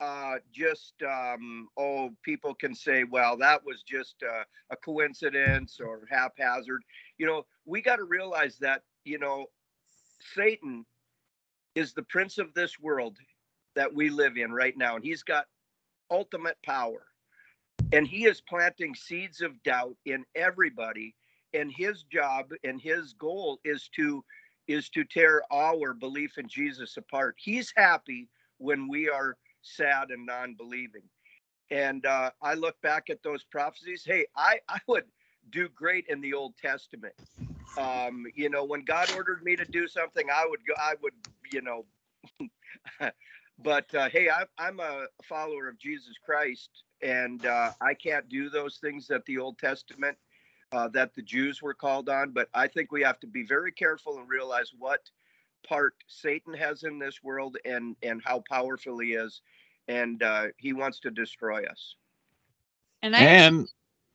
[0.00, 6.82] uh, just um, oh, people can say, well, that was just a coincidence or haphazard.
[7.18, 9.46] You know, we got to realize that you know,
[10.34, 10.84] Satan
[11.74, 13.16] is the prince of this world
[13.74, 15.46] that we live in right now, and he's got
[16.10, 17.06] ultimate power,
[17.92, 21.14] and he is planting seeds of doubt in everybody.
[21.52, 24.24] And his job and his goal is to
[24.68, 27.34] is to tear our belief in Jesus apart.
[27.38, 31.02] He's happy when we are sad and non-believing.
[31.70, 34.02] And uh, I look back at those prophecies.
[34.04, 35.04] Hey, I, I would
[35.50, 37.14] do great in the Old Testament.
[37.76, 40.74] Um, you know, when God ordered me to do something, I would go.
[40.78, 41.14] I would,
[41.52, 41.84] you know.
[43.62, 46.70] but uh, hey, I, I'm a follower of Jesus Christ,
[47.02, 50.16] and uh, I can't do those things that the Old Testament
[50.72, 52.30] uh, that the Jews were called on.
[52.30, 55.08] But I think we have to be very careful and realize what
[55.66, 59.42] part Satan has in this world and and how powerful he is,
[59.88, 61.96] and uh, he wants to destroy us.
[63.02, 63.68] And I And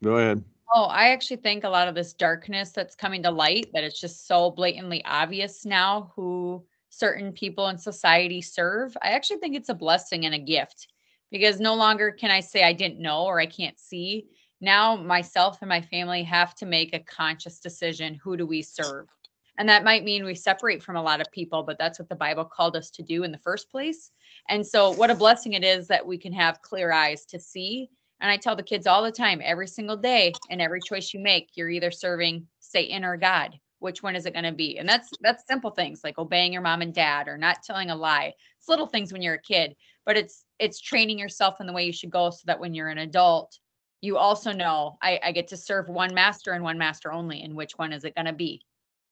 [0.04, 0.44] go ahead.
[0.74, 4.00] Oh, I actually think a lot of this darkness that's coming to light that it's
[4.00, 8.98] just so blatantly obvious now who certain people in society serve.
[9.02, 10.88] I actually think it's a blessing and a gift
[11.32, 14.28] because no longer can I say I didn't know or I can't see.
[14.62, 19.08] Now myself and my family have to make a conscious decision who do we serve?
[19.58, 22.16] And that might mean we separate from a lot of people, but that's what the
[22.16, 24.12] Bible called us to do in the first place.
[24.50, 27.90] And so what a blessing it is that we can have clear eyes to see
[28.22, 31.20] and I tell the kids all the time, every single day, and every choice you
[31.20, 33.60] make, you're either serving Satan or God.
[33.80, 34.78] Which one is it going to be?
[34.78, 37.96] And that's that's simple things like obeying your mom and dad or not telling a
[37.96, 38.34] lie.
[38.58, 41.86] It's little things when you're a kid, but it's it's training yourself in the way
[41.86, 43.60] you should go so that when you're an adult,
[44.02, 47.44] you also know I, I get to serve one master and one master only.
[47.44, 48.62] And which one is it going to be?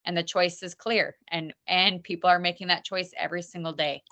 [0.05, 1.15] And the choice is clear.
[1.29, 4.03] And and people are making that choice every single day.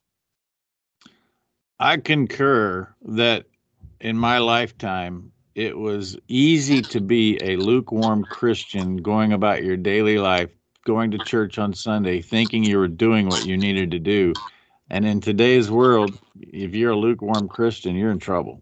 [1.79, 3.45] I concur that
[3.99, 10.17] in my lifetime, it was easy to be a lukewarm Christian going about your daily
[10.17, 10.51] life,
[10.85, 14.39] going to church on Sunday, thinking you were doing what you needed to do.
[14.89, 18.61] And in today's world, if you're a lukewarm Christian, you're in trouble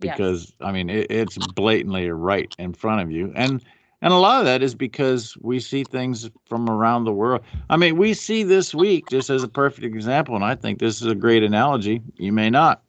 [0.00, 0.16] Yes.
[0.16, 3.62] because I mean it, it's blatantly right in front of you, and
[4.00, 7.42] and a lot of that is because we see things from around the world.
[7.68, 11.00] I mean, we see this week just as a perfect example, and I think this
[11.02, 12.02] is a great analogy.
[12.16, 12.82] You may not.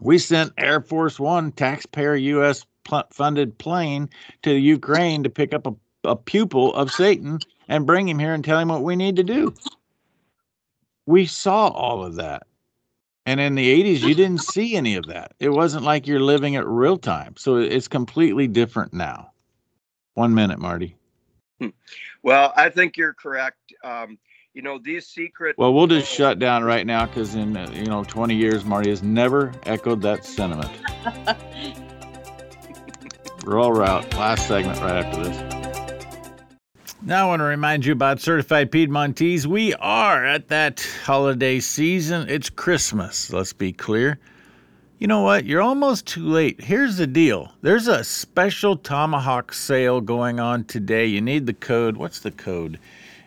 [0.00, 2.64] We sent Air Force One, taxpayer U.S.
[3.10, 4.08] funded plane
[4.42, 8.44] to Ukraine to pick up a, a pupil of Satan and bring him here and
[8.44, 9.54] tell him what we need to do.
[11.06, 12.46] We saw all of that.
[13.26, 15.32] And in the 80s, you didn't see any of that.
[15.38, 17.34] It wasn't like you're living it real time.
[17.36, 19.30] So it's completely different now.
[20.14, 20.96] One minute, Marty.
[22.22, 23.58] Well, I think you're correct.
[23.84, 24.18] Um,
[24.54, 25.56] you know, these secret.
[25.58, 28.90] Well, we'll just shut down right now because in uh, you know 20 years, Marty
[28.90, 30.70] has never echoed that sentiment.
[33.44, 34.12] Rural Route.
[34.14, 35.56] Last segment right after this.
[37.02, 39.46] Now, I want to remind you about Certified Piedmontese.
[39.46, 42.28] We are at that holiday season.
[42.28, 44.18] It's Christmas, let's be clear.
[45.00, 45.46] You know what?
[45.46, 46.60] You're almost too late.
[46.60, 51.06] Here's the deal there's a special tomahawk sale going on today.
[51.06, 51.96] You need the code.
[51.96, 52.78] What's the code?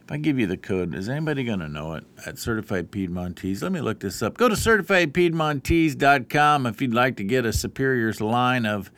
[0.04, 3.64] If I give you the code, is anybody going to know it at Certified Piedmontese?
[3.64, 4.38] Let me look this up.
[4.38, 8.92] Go to certifiedpiedmontese.com if you'd like to get a Superior's line of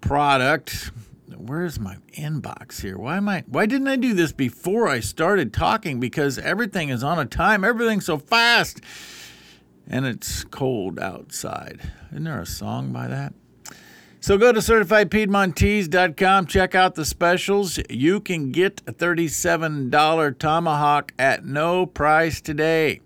[0.00, 0.92] product.
[1.36, 2.98] Where's my inbox here?
[2.98, 5.98] Why am I why didn't I do this before I started talking?
[5.98, 8.80] Because everything is on a time, everything's so fast.
[9.86, 11.80] And it's cold outside.
[12.10, 13.34] Isn't there a song by that?
[14.20, 17.80] So go to certifiedpiedmontese.com, check out the specials.
[17.90, 23.00] You can get a $37 tomahawk at no price today.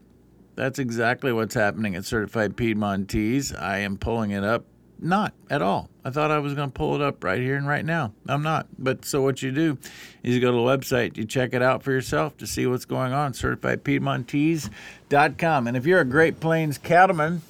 [0.56, 3.54] That's exactly what's happening at Certified Piedmontese.
[3.54, 4.66] I am pulling it up.
[4.98, 5.88] Not at all.
[6.06, 8.12] I thought I was going to pull it up right here and right now.
[8.28, 8.68] I'm not.
[8.78, 9.76] But so what you do
[10.22, 12.84] is you go to the website, you check it out for yourself to see what's
[12.84, 13.32] going on.
[13.32, 15.66] CertifiedPiedmontese.com.
[15.66, 17.42] And if you're a Great Plains cattleman,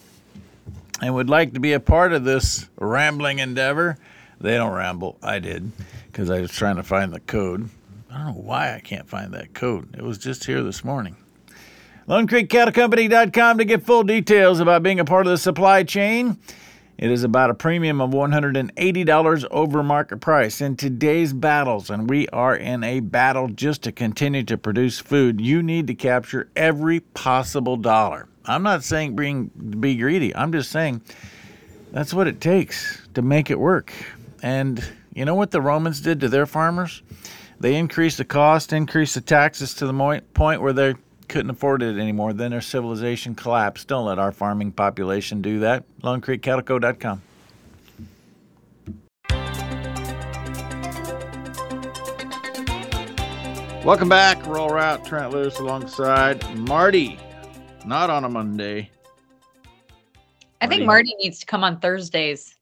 [1.02, 3.98] and would like to be a part of this rambling endeavor,
[4.40, 5.18] they don't ramble.
[5.22, 5.70] I did
[6.10, 7.68] because I was trying to find the code.
[8.10, 9.94] I don't know why I can't find that code.
[9.94, 11.16] It was just here this morning.
[12.08, 16.38] LoneCreekCattleCompany.com to get full details about being a part of the supply chain.
[16.98, 20.62] It is about a premium of $180 over market price.
[20.62, 25.38] In today's battles, and we are in a battle just to continue to produce food,
[25.38, 28.28] you need to capture every possible dollar.
[28.46, 30.34] I'm not saying being be greedy.
[30.34, 31.02] I'm just saying
[31.92, 33.92] that's what it takes to make it work.
[34.42, 34.82] And
[35.14, 37.02] you know what the Romans did to their farmers?
[37.60, 40.94] They increased the cost, increased the taxes to the point where they
[41.28, 42.32] couldn't afford it anymore.
[42.32, 43.88] Then their civilization collapsed.
[43.88, 45.84] Don't let our farming population do that.
[46.02, 47.22] LoneCreekCattleCo.com.
[53.84, 54.44] Welcome back.
[54.46, 57.18] Rural Route Trent Loos alongside Marty.
[57.84, 58.90] Not on a Monday.
[60.60, 60.86] I think Marty.
[60.86, 62.56] Marty needs to come on Thursdays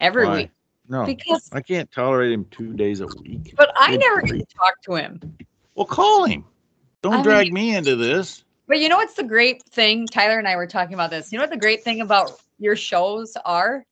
[0.00, 0.36] every Why?
[0.36, 0.50] week
[0.88, 3.54] No, because, I can't tolerate him two days a week.
[3.56, 5.20] but I never get to talk to him.
[5.76, 6.44] Well, call him.
[7.06, 8.42] Don't I drag mean- me into this.
[8.68, 10.08] But you know what's the great thing?
[10.08, 11.30] Tyler and I were talking about this.
[11.30, 13.84] You know what the great thing about your shows are?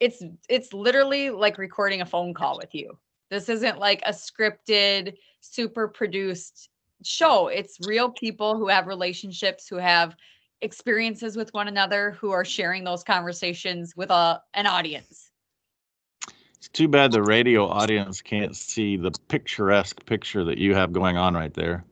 [0.00, 2.98] It's it's literally like recording a phone call with you.
[3.30, 6.68] This isn't like a scripted, super produced
[7.04, 7.46] show.
[7.46, 10.16] It's real people who have relationships, who have
[10.62, 15.30] experiences with one another, who are sharing those conversations with a an audience.
[16.56, 21.16] It's too bad the radio audience can't see the picturesque picture that you have going
[21.16, 21.84] on right there.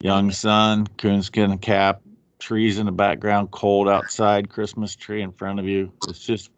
[0.00, 2.00] Young sun, coonskin cap,
[2.38, 5.92] trees in the background, cold outside, Christmas tree in front of you.
[6.08, 6.50] It's just,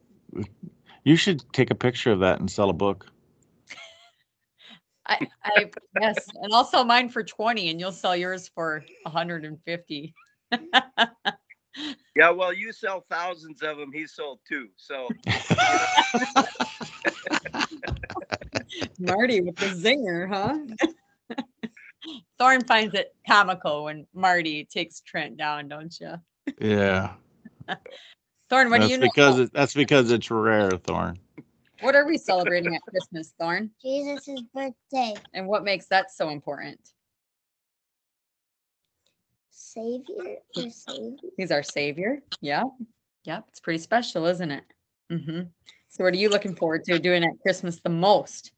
[1.04, 3.06] you should take a picture of that and sell a book.
[5.06, 5.70] I, I
[6.00, 10.14] yes, and I'll sell mine for 20 and you'll sell yours for 150.
[12.14, 13.90] Yeah, well, you sell thousands of them.
[13.92, 14.68] He sold two.
[14.76, 15.08] So
[18.98, 20.58] Marty with the zinger, huh?
[22.42, 26.14] Thorn finds it comical when Marty takes Trent down, don't you?
[26.60, 27.12] yeah.
[28.50, 29.06] Thorn, what that's do you know?
[29.06, 31.20] because it, that's because it's rare, Thorn.
[31.82, 33.70] what are we celebrating at Christmas, Thorn?
[33.80, 35.14] Jesus' birthday.
[35.32, 36.80] And what makes that so important?
[39.52, 41.30] Savior or Savior?
[41.36, 42.24] He's our savior.
[42.40, 42.64] Yeah.
[43.22, 43.44] Yep.
[43.50, 44.64] It's pretty special, isn't it?
[45.12, 45.42] Mm-hmm.
[45.90, 48.50] So what are you looking forward to doing at Christmas the most?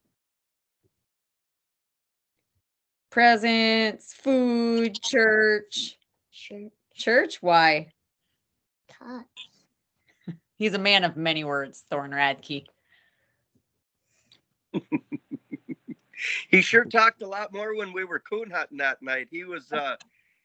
[3.15, 5.97] Presents, food, church.
[6.33, 6.69] Sure.
[6.97, 7.41] Church?
[7.41, 7.93] Why?
[8.89, 9.29] Tots.
[10.57, 12.65] He's a man of many words, Thorn Radke.
[16.51, 19.29] he sure talked a lot more when we were coon hunting that night.
[19.31, 19.95] He was uh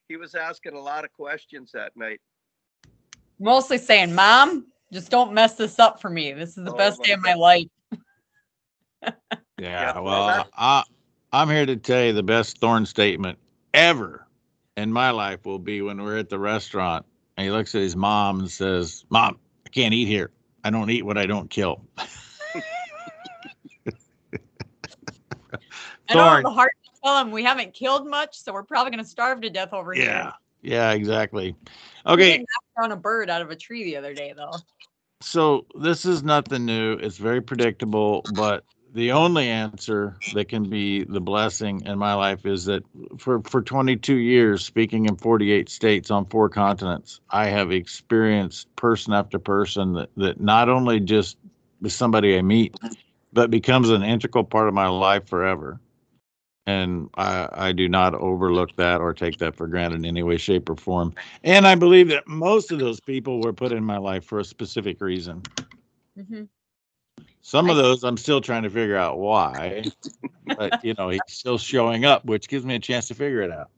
[0.07, 2.22] he was asking a lot of questions that night.
[3.39, 6.34] Mostly saying, Mom, just don't mess this up for me.
[6.34, 7.65] This is the Oh best my day of my life.
[9.57, 10.84] Yeah, Yeah, well, well, I,
[11.32, 13.38] I'm here to tell you the best Thorn statement
[13.74, 14.26] ever
[14.78, 17.06] in my life will be when we're at the restaurant
[17.38, 20.32] and he looks at his mom and says, Mom, I can't eat here.
[20.64, 21.86] I don't eat what I don't kill.
[26.10, 26.44] I know Thorn.
[26.44, 29.50] the hard to tell him we haven't killed much, so we're probably gonna starve to
[29.50, 30.04] death over Yeah.
[30.04, 30.34] here.
[30.62, 31.56] Yeah, Yeah, exactly.
[32.06, 32.44] Okay,
[32.78, 34.54] knock a bird out of a tree the other day, though.
[35.22, 36.94] so this is nothing new.
[36.94, 38.64] It's very predictable, but
[38.94, 42.84] the only answer that can be the blessing in my life is that
[43.18, 49.14] for for 22 years speaking in 48 states on four continents, I have experienced person
[49.14, 51.38] after person that that not only just
[51.84, 52.76] is somebody I meet,
[53.34, 55.80] but becomes an integral part of my life forever.
[56.66, 60.38] And I, I do not overlook that or take that for granted in any way,
[60.38, 61.14] shape, or form.
[61.44, 64.46] And I believe that most of those people were put in my life for a
[64.46, 65.44] specific reason.
[66.16, 66.44] hmm
[67.42, 69.86] Some of those I'm still trying to figure out why,
[70.46, 73.52] but you know, he's still showing up, which gives me a chance to figure it
[73.52, 73.70] out.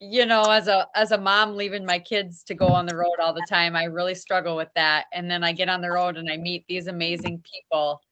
[0.00, 3.20] You know, as a as a mom leaving my kids to go on the road
[3.20, 5.06] all the time, I really struggle with that.
[5.12, 8.02] And then I get on the road and I meet these amazing people,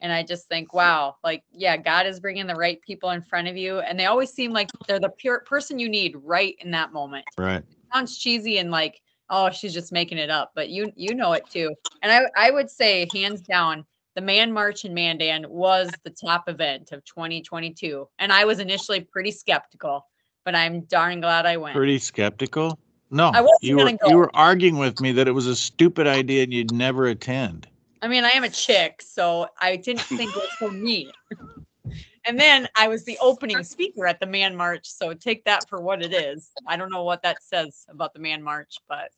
[0.00, 3.48] and I just think, wow, like yeah, God is bringing the right people in front
[3.48, 6.70] of you, and they always seem like they're the pure person you need right in
[6.70, 7.24] that moment.
[7.36, 7.64] Right.
[7.92, 9.00] sounds cheesy and like
[9.30, 12.50] oh she's just making it up but you you know it too and i i
[12.50, 18.08] would say hands down the man march in mandan was the top event of 2022
[18.18, 20.06] and i was initially pretty skeptical
[20.44, 22.78] but i'm darn glad i went Pretty skeptical.
[23.12, 24.08] No, you were go.
[24.08, 27.66] you were arguing with me that it was a stupid idea and you'd never attend.
[28.02, 31.10] i mean i am a chick so i didn't think it was for me
[32.26, 35.80] and then i was the opening speaker at the man march so take that for
[35.80, 39.10] what it is i don't know what that says about the man march but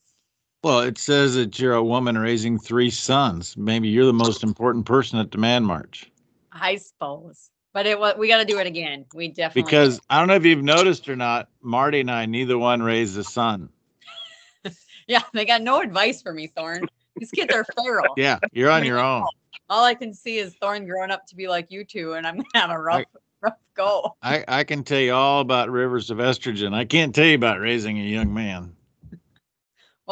[0.63, 3.57] Well, it says that you're a woman raising three sons.
[3.57, 6.11] Maybe you're the most important person at the Man March.
[6.53, 10.19] i suppose but it was we got to do it again we definitely Because I
[10.19, 13.69] don't know if you've noticed or not, Marty and I, neither one raised a son.
[15.09, 16.89] Yeah, they got no advice for me, Thorn.
[17.17, 18.15] These kids are feral.
[18.17, 19.27] Yeah, you're on your own.
[19.69, 22.37] All I can see is Thorn growing up to be like you two, and I'm
[22.37, 23.05] gonna have a rough,
[23.41, 24.17] rough go.
[24.23, 26.73] I, I can tell you all about rivers of estrogen.
[26.73, 28.77] I can't tell you about raising a young man.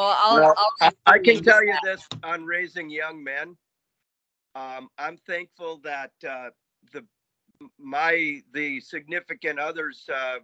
[0.01, 3.55] Well, I'll, Well, I'll I, can tell you this on raising young men.
[4.55, 6.51] Um, I'm thankful that uh,
[6.92, 7.05] the
[7.78, 10.38] my the significant others uh,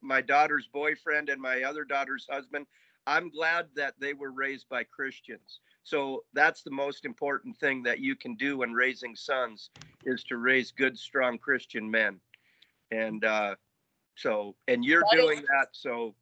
[0.00, 2.66] my daughter's boyfriend and my other daughter's husband.
[3.06, 5.60] I'm glad that they were raised by Christians.
[5.84, 9.70] So that's the most important thing that you can do when raising sons
[10.04, 12.20] is to raise good, strong Christian men.
[12.92, 13.54] And uh,
[14.16, 15.68] so, and you're That is- doing that.
[15.72, 16.14] So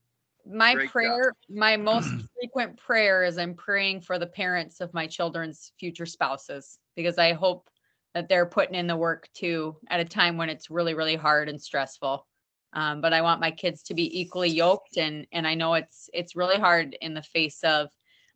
[0.47, 0.93] My Great job.
[0.93, 6.07] prayer, my most frequent prayer is I'm praying for the parents of my children's future
[6.07, 7.69] spouses because I hope
[8.15, 11.49] that they're putting in the work too at a time when it's really, really hard
[11.49, 12.27] and stressful.
[12.73, 16.09] Um, but I want my kids to be equally yoked and and I know it's
[16.13, 17.89] it's really hard in the face of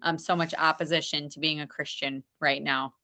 [0.02, 2.94] um, so much opposition to being a Christian right now.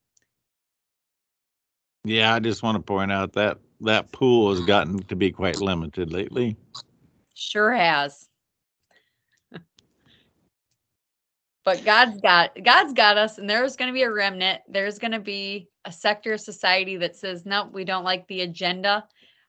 [2.03, 5.61] Yeah, I just want to point out that that pool has gotten to be quite
[5.61, 6.55] limited lately.
[7.33, 8.27] Sure has.
[11.63, 14.61] But God's got God's got us, and there's going to be a remnant.
[14.67, 18.41] There's going to be a sector of society that says, "No, we don't like the
[18.41, 19.05] agenda.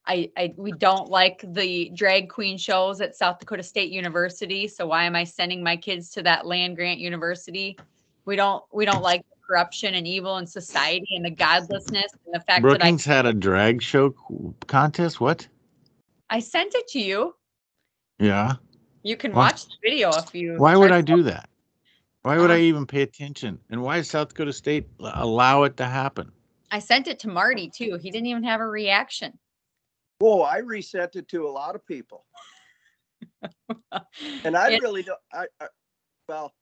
[0.06, 4.66] I, I we don't like the drag queen shows at South Dakota State University.
[4.66, 7.78] So why am I sending my kids to that land grant university?
[8.24, 12.34] We don't we don't like the corruption and evil in society and the godlessness and
[12.34, 14.14] the fact that I Brookings had a drag show
[14.66, 15.20] contest.
[15.20, 15.46] What?
[16.30, 17.34] I sent it to you.
[18.18, 18.54] Yeah.
[19.02, 20.56] You can Why- watch the video if you.
[20.56, 21.48] Why would I do that?
[22.22, 23.58] Why would I Um, even pay attention?
[23.70, 26.30] And why does South Dakota State allow it to happen?
[26.70, 27.98] I sent it to Marty too.
[28.00, 29.38] He didn't even have a reaction.
[30.18, 32.24] whoa, I resent it to a lot of people.
[34.44, 35.18] And I It- really don't.
[35.32, 35.66] I, I
[36.28, 36.52] well,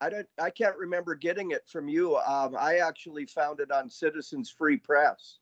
[0.00, 0.26] I don't.
[0.40, 2.16] I can't remember getting it from you.
[2.18, 5.38] Um, I actually found it on Citizens Free Press.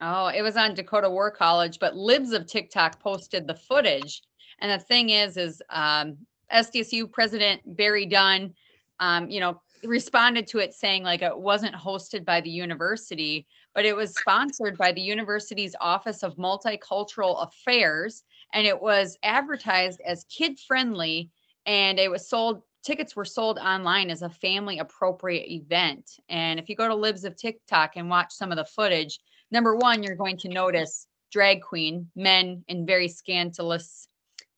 [0.00, 4.22] Oh, it was on Dakota War College, but Libs of TikTok posted the footage.
[4.60, 6.16] And the thing is, is um,
[6.52, 8.54] SDSU President Barry Dunn,
[9.00, 13.84] um, you know, responded to it saying like it wasn't hosted by the university, but
[13.84, 20.24] it was sponsored by the university's Office of Multicultural Affairs, and it was advertised as
[20.24, 21.30] kid friendly,
[21.66, 22.62] and it was sold.
[22.84, 26.08] Tickets were sold online as a family appropriate event.
[26.28, 29.18] And if you go to Libs of TikTok and watch some of the footage,
[29.50, 34.08] number one, you're going to notice drag queen men in very scandalous,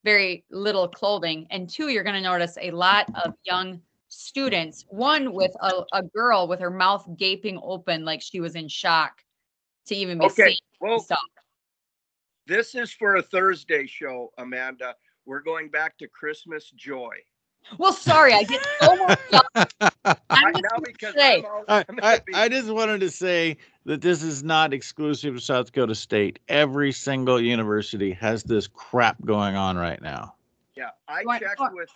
[0.04, 1.46] very little clothing.
[1.50, 3.80] And two, you're going to notice a lot of young
[4.10, 8.68] students, one with a, a girl with her mouth gaping open like she was in
[8.68, 9.24] shock
[9.86, 10.58] to even be Okay, seen.
[10.80, 11.18] well, and stuff.
[12.46, 14.94] this is for a Thursday show, Amanda.
[15.26, 17.14] We're going back to Christmas joy.
[17.78, 19.46] Well, sorry, I get so worked up.
[19.54, 22.48] I I'm just know gonna because say, I'm all- I, I'm I, gonna be- I
[22.48, 26.38] just wanted to say that this is not exclusive to South Dakota State.
[26.48, 30.34] Every single university has this crap going on right now.
[30.74, 31.90] Yeah, I checked with,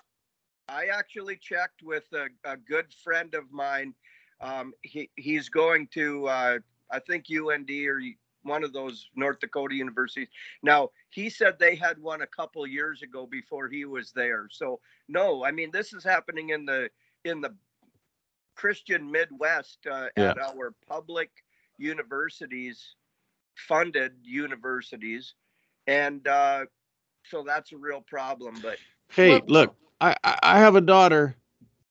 [0.68, 3.94] I actually checked with a, a good friend of mine.
[4.40, 6.58] Um, he, he's going to, uh,
[6.90, 8.00] I think UND or
[8.42, 10.28] one of those North Dakota universities.
[10.62, 14.48] Now, he said they had one a couple years ago before he was there.
[14.50, 16.90] So, no, I mean, this is happening in the,
[17.24, 17.54] in the
[18.54, 20.30] Christian Midwest uh, Yeah.
[20.30, 21.30] at our public
[21.78, 22.96] universities,
[23.54, 25.34] funded universities.
[25.86, 26.66] And uh,
[27.24, 28.56] so that's a real problem.
[28.62, 28.76] But
[29.10, 31.36] Hey, Well- look, I, I have a daughter.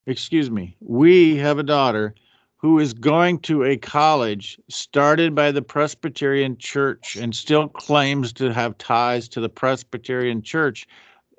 [0.05, 0.75] Excuse me.
[0.81, 2.13] We have a daughter
[2.57, 8.53] who is going to a college started by the Presbyterian Church and still claims to
[8.53, 10.87] have ties to the Presbyterian Church.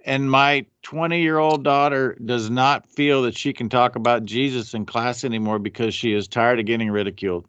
[0.04, 4.74] And my 20 year old daughter does not feel that she can talk about Jesus
[4.74, 7.46] in class anymore because she is tired of getting ridiculed.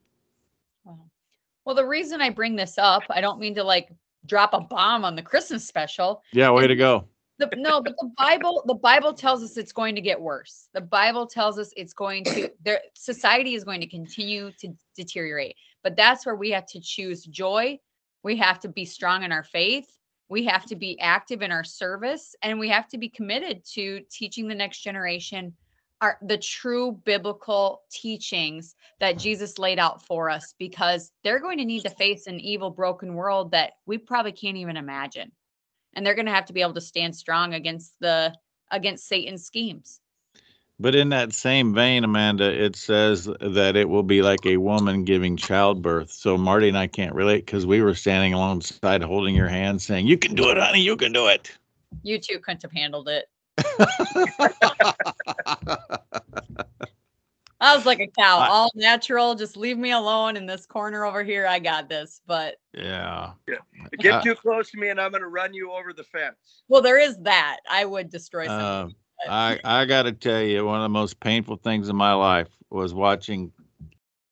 [1.66, 3.90] Well, the reason I bring this up, I don't mean to like
[4.28, 6.22] drop a bomb on the Christmas special.
[6.32, 7.08] Yeah, way to go.
[7.38, 10.70] The, no, but the Bible, the Bible tells us it's going to get worse.
[10.74, 15.56] The Bible tells us it's going to, their society is going to continue to deteriorate.
[15.84, 17.78] But that's where we have to choose joy.
[18.24, 19.88] We have to be strong in our faith.
[20.30, 24.02] We have to be active in our service, and we have to be committed to
[24.10, 25.54] teaching the next generation
[26.02, 31.66] our the true biblical teachings that Jesus laid out for us because they're going to
[31.66, 35.32] need to face an evil broken world that we probably can't even imagine
[35.96, 38.34] and they're going to have to be able to stand strong against the
[38.72, 40.00] against Satan's schemes.
[40.78, 45.06] But in that same vein, Amanda, it says that it will be like a woman
[45.06, 46.12] giving childbirth.
[46.12, 50.08] So Marty and I can't relate because we were standing alongside holding your hand saying,
[50.08, 51.50] You can do it, honey, you can do it.
[52.04, 53.30] You two couldn't have handled it.
[57.66, 59.36] I was like a cow, I- all natural.
[59.36, 61.48] Just leave me alone in this corner over here.
[61.48, 62.22] I got this.
[62.28, 63.32] But yeah.
[63.48, 63.56] yeah.
[64.00, 66.64] get Uh, too close to me and I'm going to run you over the fence.
[66.68, 67.58] well, there is that.
[67.70, 68.96] I would destroy Uh, something.
[69.30, 72.50] I I got to tell you, one of the most painful things in my life
[72.70, 73.52] was watching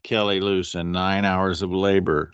[0.04, 2.34] Kelly Loos in nine hours of labor.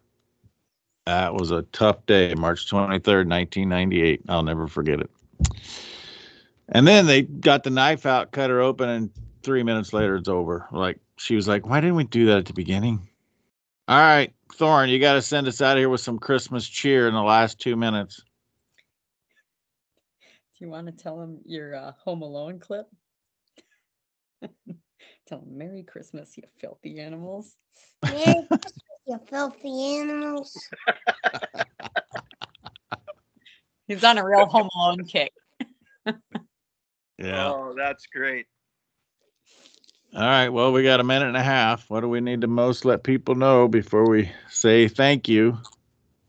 [1.06, 4.22] That was a tough day, March 23rd, 1998.
[4.30, 5.10] I'll never forget it.
[6.70, 9.10] And then they got the knife out, cut her open, and
[9.44, 10.68] three minutes later it's over.
[10.72, 13.10] Like she was like, "Why didn't we do that at the beginning?"
[13.88, 17.08] All right, Thorn, you got to send us out of here with some Christmas cheer
[17.08, 18.24] in the last two minutes.
[20.58, 22.88] Do you want to tell them your uh, Home Alone clip?
[25.28, 27.56] tell them Merry Christmas, you filthy animals.
[28.04, 28.74] Merry Christmas,
[29.08, 30.68] you filthy animals.
[33.88, 35.32] He's on a real Home Alone kick.
[37.22, 37.52] Yeah.
[37.52, 38.46] Oh, that's great.
[40.16, 40.50] All right.
[40.50, 41.88] Well, we got a minute and a half.
[41.90, 45.58] What do we need to most let people know before we say thank you?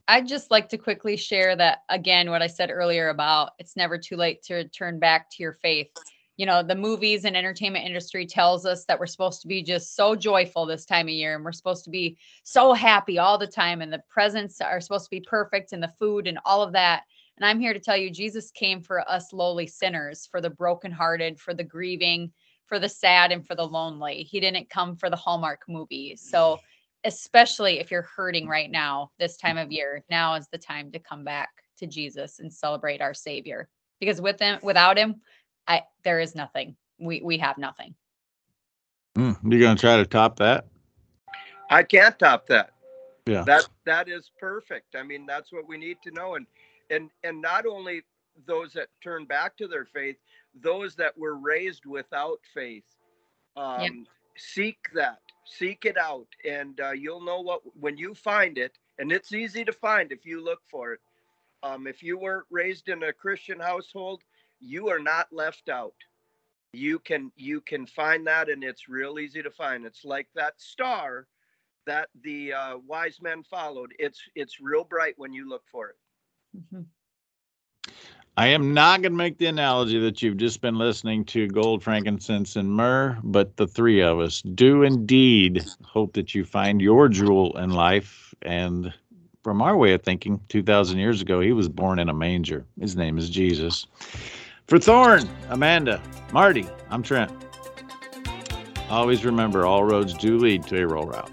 [0.06, 3.96] I'd just like to quickly share that again, what I said earlier about it's never
[3.96, 5.88] too late to turn back to your faith.
[6.36, 9.94] You know, the movies and entertainment industry tells us that we're supposed to be just
[9.94, 13.46] so joyful this time of year and we're supposed to be so happy all the
[13.46, 16.72] time and the presents are supposed to be perfect and the food and all of
[16.72, 17.04] that.
[17.36, 21.40] And I'm here to tell you, Jesus came for us lowly sinners, for the brokenhearted,
[21.40, 22.32] for the grieving,
[22.70, 24.22] for the sad, and for the lonely.
[24.22, 26.14] He didn't come for the Hallmark movie.
[26.16, 26.60] So,
[27.02, 31.00] especially if you're hurting right now, this time of year, now is the time to
[31.00, 33.68] come back to Jesus and celebrate our Savior.
[33.98, 35.20] Because with him, without him,
[35.66, 36.76] I there is nothing.
[37.00, 37.96] We we have nothing.
[39.18, 40.66] Mm, you gonna try to top that?
[41.70, 42.70] I can't top that.
[43.26, 43.42] Yeah.
[43.42, 44.94] That that is perfect.
[44.94, 46.36] I mean, that's what we need to know.
[46.36, 46.46] And
[46.88, 48.02] and and not only
[48.46, 50.16] those that turn back to their faith,
[50.54, 52.96] those that were raised without faith.
[53.56, 53.92] Um, Yep.
[54.36, 58.78] Seek that, seek it out, and uh, you'll know what when you find it.
[58.98, 61.00] And it's easy to find if you look for it.
[61.62, 64.22] Um, if you were raised in a Christian household,
[64.60, 65.94] you are not left out.
[66.72, 69.84] You can you can find that, and it's real easy to find.
[69.84, 71.26] It's like that star
[71.86, 73.92] that the uh, wise men followed.
[73.98, 75.96] It's it's real bright when you look for it.
[76.56, 76.90] Mhm.
[78.36, 81.82] I am not going to make the analogy that you've just been listening to gold,
[81.82, 87.08] frankincense, and myrrh, but the three of us do indeed hope that you find your
[87.08, 88.34] jewel in life.
[88.42, 88.94] And
[89.42, 92.64] from our way of thinking, 2,000 years ago, he was born in a manger.
[92.80, 93.86] His name is Jesus.
[94.68, 96.00] For Thorn, Amanda,
[96.32, 97.32] Marty, I'm Trent.
[98.88, 101.30] Always remember all roads do lead to a Rural Route.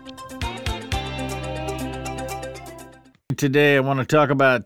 [3.37, 4.65] Today, I want to talk about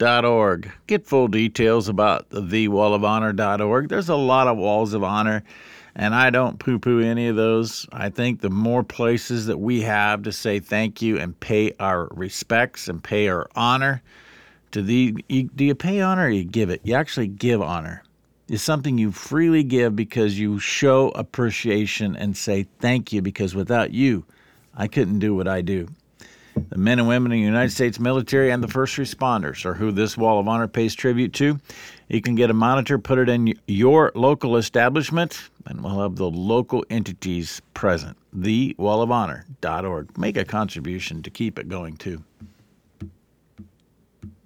[0.00, 0.72] thewallofhonor.org.
[0.86, 3.88] Get full details about the Wall of thewallofhonor.org.
[3.88, 5.42] There's a lot of walls of honor,
[5.94, 7.86] and I don't poo poo any of those.
[7.92, 12.08] I think the more places that we have to say thank you and pay our
[12.12, 14.02] respects and pay our honor
[14.72, 16.80] to the, you, do you pay honor or you give it?
[16.84, 18.02] You actually give honor.
[18.48, 23.92] It's something you freely give because you show appreciation and say thank you because without
[23.92, 24.24] you,
[24.74, 25.88] I couldn't do what I do.
[26.54, 29.92] The men and women in the United States military and the first responders are who
[29.92, 31.58] this Wall of Honor pays tribute to.
[32.08, 36.30] You can get a monitor, put it in your local establishment, and we'll have the
[36.30, 38.16] local entities present.
[38.36, 40.18] TheWallofHonor.org.
[40.18, 42.24] Make a contribution to keep it going, too.